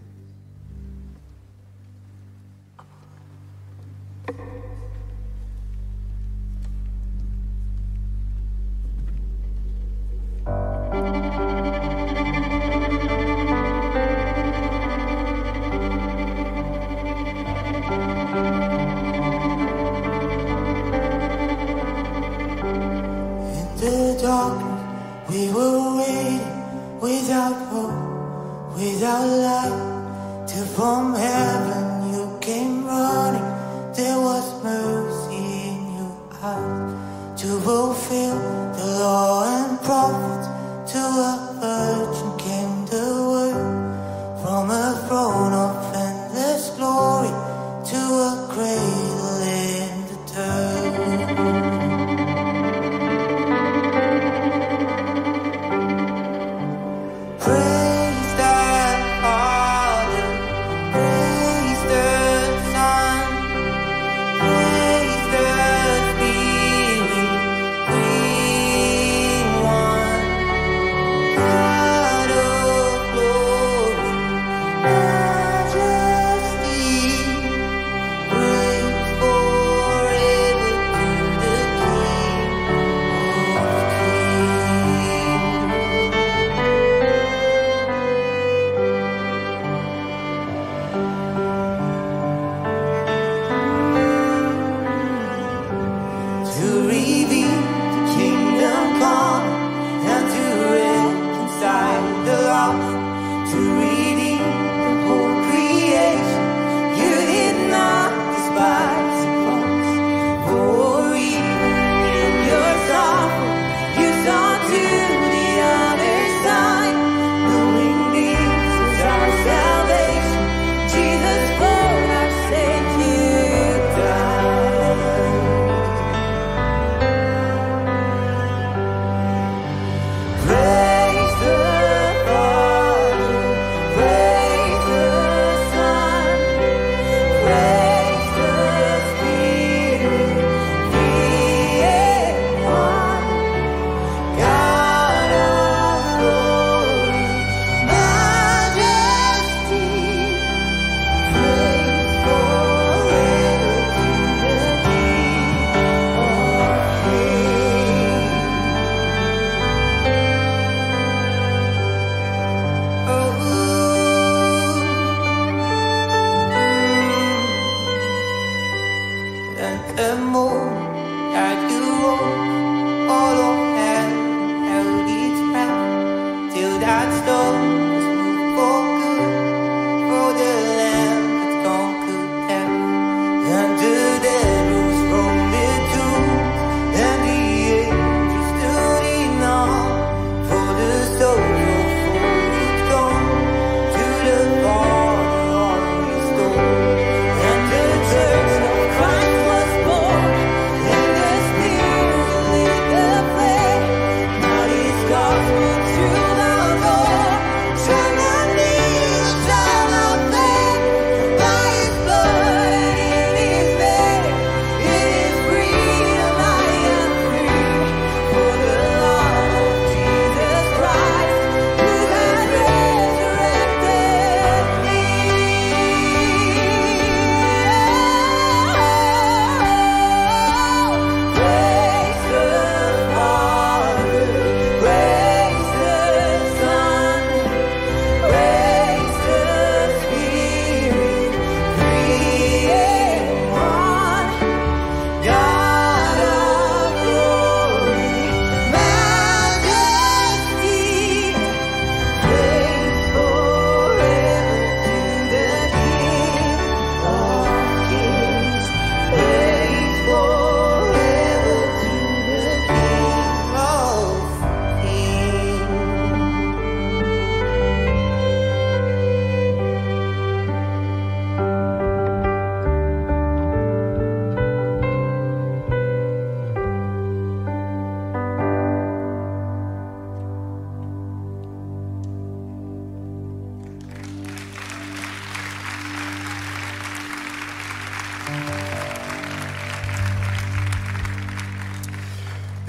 We 25.42 25.48
were 25.48 25.96
waiting 25.96 27.00
without 27.00 27.56
hope, 27.70 28.76
without 28.76 29.26
light 29.26 30.46
to 30.46 30.58
form 30.76 31.14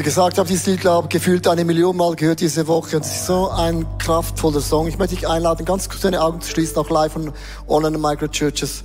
Wie 0.04 0.08
gesagt, 0.08 0.34
ich 0.34 0.40
habe 0.40 0.50
dieses 0.50 0.66
Lied, 0.66 0.82
glaube 0.82 1.08
gefühlt 1.08 1.48
eine 1.48 1.64
Million 1.64 1.96
Mal 1.96 2.14
gehört 2.18 2.42
diese 2.42 2.68
Woche. 2.68 2.98
Und 2.98 3.06
es 3.06 3.12
ist 3.14 3.26
so 3.26 3.50
ein 3.52 3.86
kraftvoller 4.00 4.60
Song. 4.60 4.90
Ich 4.90 4.98
möchte 4.98 5.16
dich 5.16 5.30
einladen, 5.30 5.66
ganz 5.66 5.88
kurz 5.88 6.02
deine 6.02 6.22
Augen 6.22 6.42
zu 6.42 6.52
schließen, 6.52 6.76
auch 6.76 6.90
live 6.90 7.14
von 7.14 7.32
Online 7.70 7.98
Micro 7.98 8.28
Churches. 8.28 8.84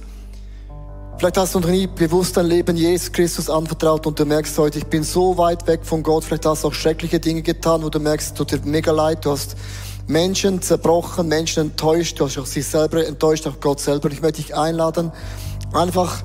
Vielleicht 1.17 1.37
hast 1.37 1.57
du 1.57 1.59
noch 1.59 1.71
nie 1.71 1.89
bewusst 1.89 2.37
dein 2.37 2.47
Leben 2.47 2.77
Jesus 2.77 3.11
Christus 3.11 3.51
anvertraut 3.51 4.07
und 4.07 4.17
du 4.21 4.27
merkst 4.27 4.57
heute, 4.59 4.79
ich 4.79 4.87
bin 4.87 5.03
so 5.03 5.37
weit 5.37 5.67
weg 5.67 5.81
von 5.83 6.05
Gott. 6.05 6.23
Vielleicht 6.23 6.47
hast 6.47 6.63
du 6.63 6.69
auch 6.69 6.73
schreckliche 6.73 7.19
Dinge 7.19 7.43
getan, 7.43 7.83
wo 7.83 7.89
du 7.89 7.99
merkst, 7.99 8.37
tut 8.37 8.53
dir 8.53 8.61
mega 8.63 8.93
leid. 8.93 9.25
Du 9.25 9.33
hast 9.33 9.57
Menschen 10.07 10.63
zerbrochen, 10.63 11.27
Menschen 11.27 11.65
enttäuscht. 11.65 12.21
Du 12.21 12.27
hast 12.27 12.39
auch 12.39 12.47
sich 12.47 12.65
selber 12.65 13.05
enttäuscht, 13.05 13.45
auch 13.49 13.59
Gott 13.59 13.81
selber. 13.81 14.09
Ich 14.13 14.23
möchte 14.23 14.41
dich 14.41 14.55
einladen, 14.55 15.11
einfach 15.73 16.23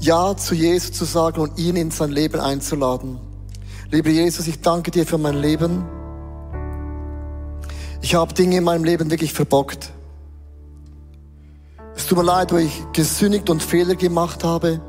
Ja 0.00 0.36
zu 0.36 0.54
Jesus 0.54 0.92
zu 0.92 1.06
sagen 1.06 1.40
und 1.40 1.58
ihn 1.58 1.76
in 1.76 1.90
sein 1.90 2.10
Leben 2.10 2.40
einzuladen. 2.40 3.18
Lieber 3.90 4.10
Jesus, 4.10 4.46
ich 4.46 4.60
danke 4.60 4.90
dir 4.90 5.06
für 5.06 5.18
mein 5.18 5.36
Leben. 5.36 5.84
Ich 8.02 8.14
habe 8.14 8.34
Dinge 8.34 8.58
in 8.58 8.64
meinem 8.64 8.84
Leben 8.84 9.10
wirklich 9.10 9.32
verbockt. 9.32 9.90
Es 11.96 12.06
tut 12.06 12.18
mir 12.18 12.24
leid, 12.24 12.52
wo 12.52 12.56
ich 12.56 12.82
gesündigt 12.92 13.48
und 13.50 13.62
Fehler 13.62 13.94
gemacht 13.94 14.44
habe. 14.44 14.80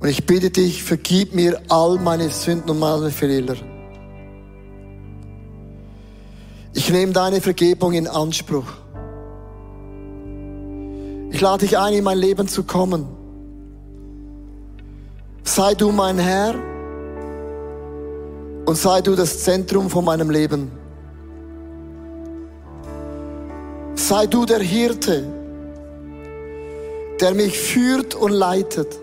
Und 0.00 0.08
ich 0.08 0.26
bitte 0.26 0.50
dich, 0.50 0.82
vergib 0.82 1.34
mir 1.34 1.60
all 1.68 1.98
meine 1.98 2.28
Sünden 2.28 2.70
und 2.70 2.78
meine 2.78 3.10
Fehler. 3.10 3.56
Ich 6.74 6.90
nehme 6.90 7.12
deine 7.12 7.40
Vergebung 7.40 7.92
in 7.92 8.08
Anspruch. 8.08 8.66
Ich 11.30 11.40
lade 11.40 11.66
dich 11.66 11.78
ein, 11.78 11.94
in 11.94 12.04
mein 12.04 12.18
Leben 12.18 12.48
zu 12.48 12.64
kommen. 12.64 13.06
Sei 15.46 15.74
du 15.74 15.92
mein 15.92 16.18
Herr 16.18 16.54
und 18.64 18.76
sei 18.76 19.02
du 19.02 19.14
das 19.14 19.44
Zentrum 19.44 19.90
von 19.90 20.04
meinem 20.04 20.30
Leben. 20.30 20.72
Sei 23.94 24.26
du 24.26 24.46
der 24.46 24.60
Hirte, 24.60 25.24
der 27.20 27.34
mich 27.34 27.58
führt 27.58 28.14
und 28.14 28.32
leitet, 28.32 28.98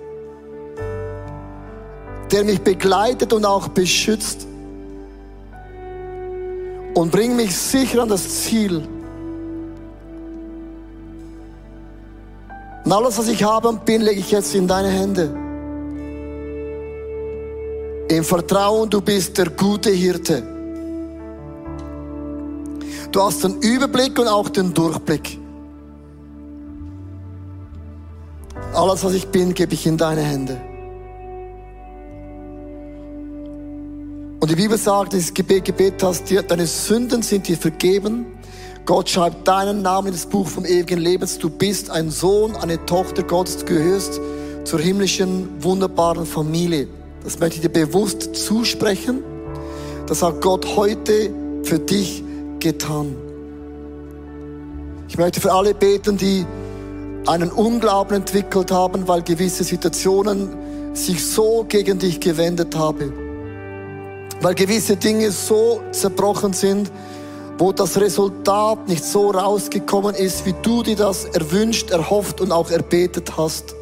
der 2.32 2.44
mich 2.44 2.60
begleitet 2.62 3.34
und 3.34 3.46
auch 3.46 3.68
beschützt 3.68 4.48
und 6.96 7.12
bring 7.12 7.36
mich 7.36 7.56
sicher 7.56 8.02
an 8.02 8.10
das 8.10 8.44
Ziel. 8.44 8.88
Und 12.84 12.92
alles, 12.92 13.18
was 13.20 13.28
ich 13.28 13.44
habe 13.44 13.70
und 13.70 13.86
bin, 13.86 14.02
lege 14.02 14.20
ich 14.20 14.32
jetzt 14.32 14.56
in 14.56 14.68
deine 14.68 14.90
Hände. 14.90 15.51
Im 18.12 18.26
Vertrauen, 18.26 18.90
du 18.90 19.00
bist 19.00 19.38
der 19.38 19.50
gute 19.52 19.90
Hirte. 19.90 20.44
Du 23.10 23.22
hast 23.22 23.42
den 23.42 23.62
Überblick 23.62 24.20
und 24.20 24.28
auch 24.28 24.50
den 24.50 24.74
Durchblick. 24.74 25.40
Alles, 28.74 29.06
was 29.06 29.14
ich 29.14 29.26
bin, 29.30 29.54
gebe 29.54 29.74
ich 29.74 29.88
in 29.88 29.96
deine 29.96 30.24
Hände. 30.24 30.60
Und 34.42 34.50
die 34.52 34.56
Bibel 34.56 34.78
sagt, 34.78 35.14
dieses 35.14 35.34
Gebet, 35.34 35.64
Gebet 35.64 36.04
hast 36.04 36.30
dir, 36.30 36.44
deine 36.44 36.68
Sünden 36.68 37.22
sind 37.22 37.48
dir 37.48 37.56
vergeben. 37.56 38.26
Gott 38.86 39.10
schreibt 39.10 39.48
deinen 39.48 39.82
Namen 39.84 40.08
in 40.08 40.14
das 40.14 40.26
Buch 40.26 40.50
vom 40.50 40.66
ewigen 40.66 41.00
Lebens. 41.00 41.38
Du 41.38 41.50
bist 41.50 41.90
ein 41.90 42.12
Sohn, 42.12 42.58
eine 42.58 42.86
Tochter 42.86 43.24
Gottes, 43.24 43.66
gehörst 43.66 44.20
zur 44.66 44.82
himmlischen, 44.82 45.64
wunderbaren 45.64 46.26
Familie. 46.26 46.90
Das 47.24 47.40
möchte 47.40 47.58
ich 47.58 47.62
dir 47.62 47.70
bewusst 47.70 48.36
zusprechen. 48.36 49.24
Das 50.08 50.24
hat 50.24 50.42
Gott 50.42 50.66
heute 50.76 51.32
für 51.64 51.80
dich 51.80 52.24
getan. 52.60 53.16
Ich 55.08 55.18
möchte 55.18 55.42
für 55.42 55.52
alle 55.52 55.74
beten, 55.74 56.18
die 56.18 56.46
einen 57.28 57.52
Unglauben 57.52 58.16
entwickelt 58.16 58.72
haben, 58.72 59.08
weil 59.08 59.22
gewisse 59.22 59.64
Situationen 59.64 60.50
sich 60.94 61.26
so 61.26 61.66
gegen 61.68 62.00
dich 62.00 62.20
gewendet 62.20 62.76
haben. 62.76 63.14
Weil 64.42 64.56
gewisse 64.56 64.96
Dinge 64.96 65.32
so 65.32 65.82
zerbrochen 65.92 66.54
sind, 66.54 66.92
wo 67.58 67.72
das 67.72 68.00
Resultat 68.00 68.88
nicht 68.88 69.04
so 69.06 69.30
rausgekommen 69.30 70.16
ist, 70.16 70.46
wie 70.46 70.56
du 70.64 70.82
dir 70.82 70.96
das 70.96 71.26
erwünscht, 71.26 71.92
erhofft 71.92 72.42
und 72.42 72.52
auch 72.52 72.72
erbetet 72.72 73.38
hast. 73.38 73.76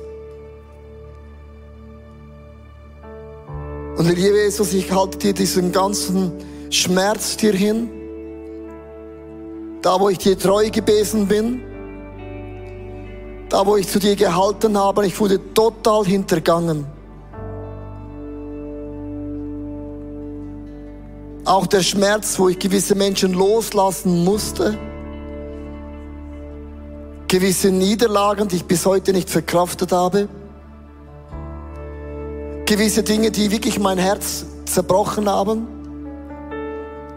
Und 4.10 4.18
Jesus, 4.18 4.74
ich 4.74 4.92
halte 4.92 5.20
dir 5.20 5.34
diesen 5.34 5.72
ganzen 5.72 6.32
Schmerz 6.72 7.38
dir 7.38 7.54
hin. 7.54 7.92
Da 9.84 10.00
wo 10.00 10.10
ich 10.10 10.18
dir 10.18 10.36
treu 10.36 10.68
gewesen 10.72 11.28
bin, 11.28 11.62
da 13.50 13.68
wo 13.68 13.78
ich 13.78 13.88
zu 13.88 14.00
dir 14.00 14.16
gehalten 14.16 14.76
habe, 14.80 15.06
ich 15.06 15.20
wurde 15.20 15.40
total 15.54 16.06
hintergangen. 16.06 16.88
Auch 21.46 21.68
der 21.68 21.84
Schmerz, 21.84 22.40
wo 22.40 22.50
ich 22.50 22.58
gewisse 22.58 22.96
Menschen 22.96 23.34
loslassen 23.34 24.24
musste, 24.26 24.76
gewisse 27.28 27.70
Niederlagen, 27.70 28.48
die 28.48 28.56
ich 28.56 28.66
bis 28.66 28.88
heute 28.88 29.14
nicht 29.14 29.30
verkraftet 29.30 29.92
habe, 29.92 30.30
gewisse 32.70 33.02
Dinge, 33.02 33.32
die 33.32 33.50
wirklich 33.50 33.80
mein 33.80 33.98
Herz 33.98 34.46
zerbrochen 34.66 35.28
haben, 35.28 35.68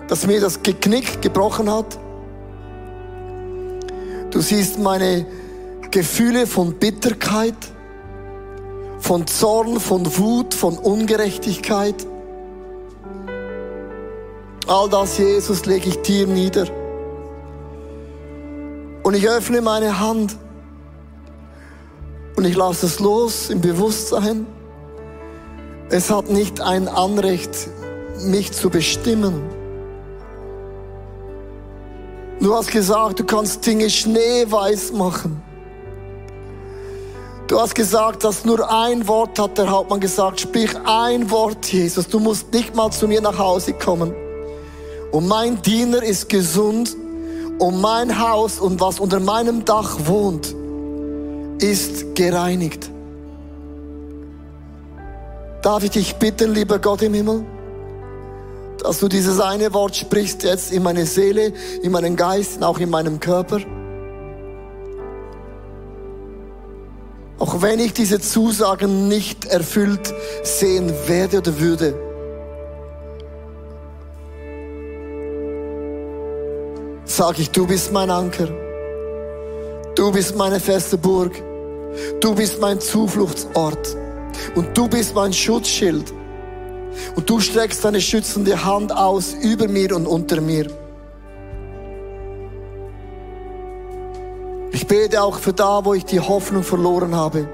dass 0.08 0.26
mir 0.26 0.40
das 0.40 0.62
Geknick 0.62 1.20
gebrochen 1.20 1.70
hat. 1.70 1.98
Du 4.30 4.40
siehst 4.40 4.78
meine 4.78 5.26
Gefühle 5.90 6.46
von 6.46 6.72
Bitterkeit, 6.76 7.54
von 8.98 9.26
Zorn, 9.26 9.78
von 9.78 10.16
Wut, 10.16 10.54
von 10.54 10.78
Ungerechtigkeit. 10.78 12.06
All 14.66 14.88
das, 14.88 15.18
Jesus, 15.18 15.66
lege 15.66 15.90
ich 15.90 16.00
dir 16.00 16.26
nieder. 16.26 16.66
Und 19.02 19.12
ich 19.12 19.28
öffne 19.28 19.60
meine 19.60 20.00
Hand 20.00 20.34
und 22.36 22.46
ich 22.46 22.56
lasse 22.56 22.86
es 22.86 23.00
los 23.00 23.50
im 23.50 23.60
Bewusstsein. 23.60 24.46
Es 25.92 26.08
hat 26.10 26.30
nicht 26.30 26.58
ein 26.58 26.88
Anrecht, 26.88 27.50
mich 28.24 28.50
zu 28.50 28.70
bestimmen. 28.70 29.42
Du 32.40 32.54
hast 32.54 32.70
gesagt, 32.70 33.20
du 33.20 33.24
kannst 33.24 33.66
Dinge 33.66 33.90
schneeweiß 33.90 34.92
machen. 34.94 35.42
Du 37.46 37.60
hast 37.60 37.74
gesagt, 37.74 38.24
dass 38.24 38.46
nur 38.46 38.72
ein 38.72 39.06
Wort 39.06 39.38
hat 39.38 39.58
der 39.58 39.68
Hauptmann 39.68 40.00
gesagt. 40.00 40.40
Sprich 40.40 40.70
ein 40.86 41.30
Wort, 41.30 41.70
Jesus. 41.70 42.08
Du 42.08 42.20
musst 42.20 42.50
nicht 42.54 42.74
mal 42.74 42.90
zu 42.90 43.06
mir 43.06 43.20
nach 43.20 43.36
Hause 43.36 43.74
kommen. 43.74 44.14
Und 45.10 45.28
mein 45.28 45.60
Diener 45.60 46.02
ist 46.02 46.30
gesund 46.30 46.96
und 47.58 47.82
mein 47.82 48.18
Haus 48.18 48.60
und 48.60 48.80
was 48.80 48.98
unter 48.98 49.20
meinem 49.20 49.66
Dach 49.66 49.98
wohnt, 50.06 50.54
ist 51.58 52.14
gereinigt. 52.14 52.91
Darf 55.62 55.84
ich 55.84 55.90
dich 55.90 56.16
bitten, 56.16 56.52
lieber 56.52 56.78
Gott 56.78 57.02
im 57.02 57.14
Himmel? 57.14 57.44
dass 58.82 58.98
du 58.98 59.08
dieses 59.08 59.40
eine 59.40 59.72
Wort 59.72 59.96
sprichst 59.96 60.42
jetzt 60.42 60.72
in 60.72 60.82
meine 60.82 61.06
Seele, 61.06 61.52
in 61.82 61.92
meinen 61.92 62.16
Geist 62.16 62.56
und 62.56 62.64
auch 62.64 62.78
in 62.78 62.90
meinem 62.90 63.20
Körper. 63.20 63.60
Auch 67.38 67.62
wenn 67.62 67.78
ich 67.78 67.92
diese 67.92 68.20
Zusagen 68.20 69.08
nicht 69.08 69.46
erfüllt 69.46 70.12
sehen 70.42 70.92
werde 71.06 71.38
oder 71.38 71.58
würde. 71.58 71.94
Sage 77.04 77.42
ich, 77.42 77.50
du 77.50 77.66
bist 77.66 77.92
mein 77.92 78.10
Anker. 78.10 78.48
Du 79.94 80.10
bist 80.12 80.36
meine 80.36 80.60
feste 80.60 80.98
Burg. 80.98 81.32
Du 82.20 82.34
bist 82.34 82.60
mein 82.60 82.80
Zufluchtsort. 82.80 83.96
Und 84.54 84.76
du 84.76 84.88
bist 84.88 85.14
mein 85.14 85.32
Schutzschild. 85.32 86.12
Und 87.16 87.28
du 87.28 87.40
streckst 87.40 87.84
deine 87.84 88.00
schützende 88.00 88.64
Hand 88.64 88.94
aus 88.94 89.34
über 89.34 89.68
mir 89.68 89.94
und 89.96 90.06
unter 90.06 90.40
mir. 90.40 90.66
Ich 94.72 94.86
bete 94.86 95.22
auch 95.22 95.38
für 95.38 95.52
da, 95.52 95.84
wo 95.84 95.94
ich 95.94 96.04
die 96.04 96.20
Hoffnung 96.20 96.62
verloren 96.62 97.14
habe. 97.14 97.48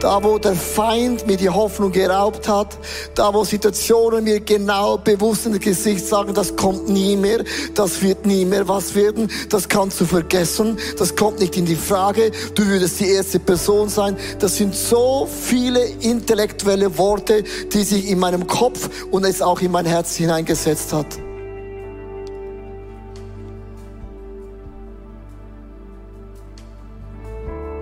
Da, 0.00 0.24
wo 0.24 0.38
der 0.38 0.54
Feind 0.54 1.26
mir 1.26 1.36
die 1.36 1.50
Hoffnung 1.50 1.92
geraubt 1.92 2.48
hat, 2.48 2.78
da, 3.14 3.34
wo 3.34 3.44
Situationen 3.44 4.24
mir 4.24 4.40
genau 4.40 4.96
bewusst 4.96 5.44
in 5.44 5.52
das 5.52 5.60
Gesicht 5.60 6.06
sagen, 6.06 6.32
das 6.32 6.56
kommt 6.56 6.88
nie 6.88 7.16
mehr, 7.16 7.44
das 7.74 8.00
wird 8.00 8.24
nie 8.24 8.46
mehr 8.46 8.66
was 8.66 8.94
werden, 8.94 9.30
das 9.50 9.68
kannst 9.68 10.00
du 10.00 10.06
vergessen, 10.06 10.78
das 10.98 11.14
kommt 11.14 11.40
nicht 11.40 11.54
in 11.58 11.66
die 11.66 11.76
Frage, 11.76 12.30
du 12.54 12.66
würdest 12.66 12.98
die 13.00 13.10
erste 13.10 13.38
Person 13.38 13.90
sein. 13.90 14.16
Das 14.38 14.56
sind 14.56 14.74
so 14.74 15.28
viele 15.30 15.84
intellektuelle 15.84 16.96
Worte, 16.96 17.44
die 17.70 17.82
sich 17.82 18.08
in 18.08 18.18
meinem 18.18 18.46
Kopf 18.46 18.88
und 19.10 19.24
es 19.24 19.42
auch 19.42 19.60
in 19.60 19.70
mein 19.70 19.84
Herz 19.84 20.14
hineingesetzt 20.14 20.94
hat. 20.94 21.06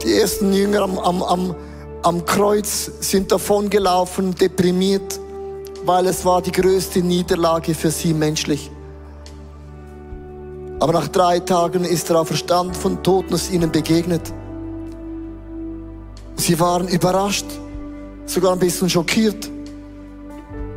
Die 0.03 0.15
ersten 0.15 0.53
Jünger 0.53 0.83
am, 0.83 0.99
am, 0.99 1.23
am, 1.23 1.55
am 2.03 2.25
Kreuz 2.25 2.91
sind 3.01 3.33
davongelaufen, 3.33 4.35
deprimiert, 4.35 5.19
weil 5.85 6.07
es 6.07 6.25
war 6.25 6.43
die 6.43 6.53
größte 6.53 7.01
Niederlage 7.03 7.75
für 7.75 7.91
sie 7.91 8.15
menschlich. 8.15 8.71
Aber 10.81 10.93
nach 10.93 11.09
drei 11.09 11.41
Tagen 11.41 11.85
ist 11.85 12.09
der 12.09 12.21
Auferstand 12.21 12.77
von 12.77 13.03
Toten 13.03 13.39
ihnen 13.53 13.73
begegnet. 13.73 14.23
Sie 16.37 16.59
waren 16.61 16.87
überrascht, 16.87 17.47
sogar 18.27 18.53
ein 18.53 18.61
bisschen 18.61 18.89
schockiert, 18.89 19.51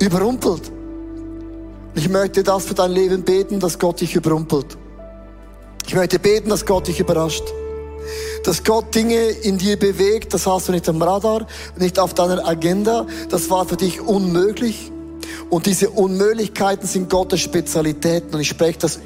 überrumpelt. 0.01 0.71
Ich 1.93 2.09
möchte 2.09 2.41
das 2.41 2.65
für 2.65 2.73
dein 2.73 2.91
Leben 2.91 3.23
beten, 3.23 3.59
dass 3.59 3.77
Gott 3.77 4.01
dich 4.01 4.15
überrumpelt. 4.15 4.77
Ich 5.85 5.93
möchte 5.93 6.17
beten, 6.17 6.49
dass 6.49 6.65
Gott 6.65 6.87
dich 6.87 6.99
überrascht 6.99 7.43
dass 8.43 8.63
Gott 8.63 8.93
Dinge 8.95 9.29
in 9.29 9.57
dir 9.57 9.77
bewegt, 9.77 10.33
das 10.33 10.47
hast 10.47 10.67
du 10.67 10.71
nicht 10.71 10.87
am 10.89 11.01
Radar, 11.01 11.47
nicht 11.77 11.99
auf 11.99 12.13
deiner 12.13 12.47
Agenda, 12.47 13.05
das 13.29 13.49
war 13.49 13.65
für 13.65 13.77
dich 13.77 14.01
unmöglich. 14.01 14.91
Und 15.51 15.65
diese 15.65 15.89
Unmöglichkeiten 15.89 16.87
sind 16.87 17.09
Gottes 17.09 17.41
Spezialitäten. 17.41 18.33
Und 18.33 18.39
ich 18.39 18.47
spreche 18.47 18.79
das 18.79 18.99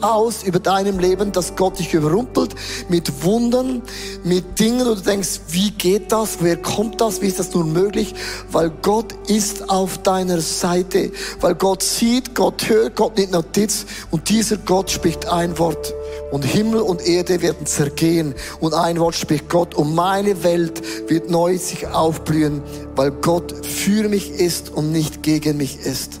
aus 0.00 0.42
über 0.42 0.58
deinem 0.58 0.98
Leben, 0.98 1.30
dass 1.30 1.54
Gott 1.54 1.78
dich 1.78 1.94
überrumpelt 1.94 2.56
mit 2.88 3.22
Wundern, 3.22 3.82
mit 4.24 4.58
Dingen, 4.58 4.80
wo 4.80 4.94
du 4.94 5.00
denkst, 5.00 5.42
wie 5.50 5.70
geht 5.70 6.10
das? 6.10 6.38
Woher 6.40 6.56
kommt 6.56 7.00
das? 7.00 7.22
Wie 7.22 7.28
ist 7.28 7.38
das 7.38 7.54
nun 7.54 7.72
möglich? 7.72 8.16
Weil 8.50 8.70
Gott 8.82 9.14
ist 9.28 9.70
auf 9.70 9.98
deiner 9.98 10.40
Seite. 10.40 11.12
Weil 11.40 11.54
Gott 11.54 11.84
sieht, 11.84 12.34
Gott 12.34 12.68
hört, 12.68 12.96
Gott 12.96 13.16
nimmt 13.16 13.30
Notiz. 13.30 13.86
Und 14.10 14.28
dieser 14.28 14.56
Gott 14.56 14.90
spricht 14.90 15.28
ein 15.28 15.56
Wort 15.56 15.94
und 16.30 16.44
Himmel 16.44 16.80
und 16.80 17.06
Erde 17.06 17.42
werden 17.42 17.66
zergehen 17.66 18.34
und 18.60 18.74
ein 18.74 18.98
Wort 18.98 19.14
spricht 19.14 19.48
Gott 19.48 19.74
und 19.74 19.94
meine 19.94 20.42
Welt 20.42 20.82
wird 21.08 21.30
neu 21.30 21.58
sich 21.58 21.86
aufblühen, 21.86 22.62
weil 22.94 23.10
Gott 23.10 23.66
für 23.66 24.08
mich 24.08 24.30
ist 24.30 24.70
und 24.70 24.92
nicht 24.92 25.22
gegen 25.22 25.56
mich 25.56 25.80
ist. 25.80 26.20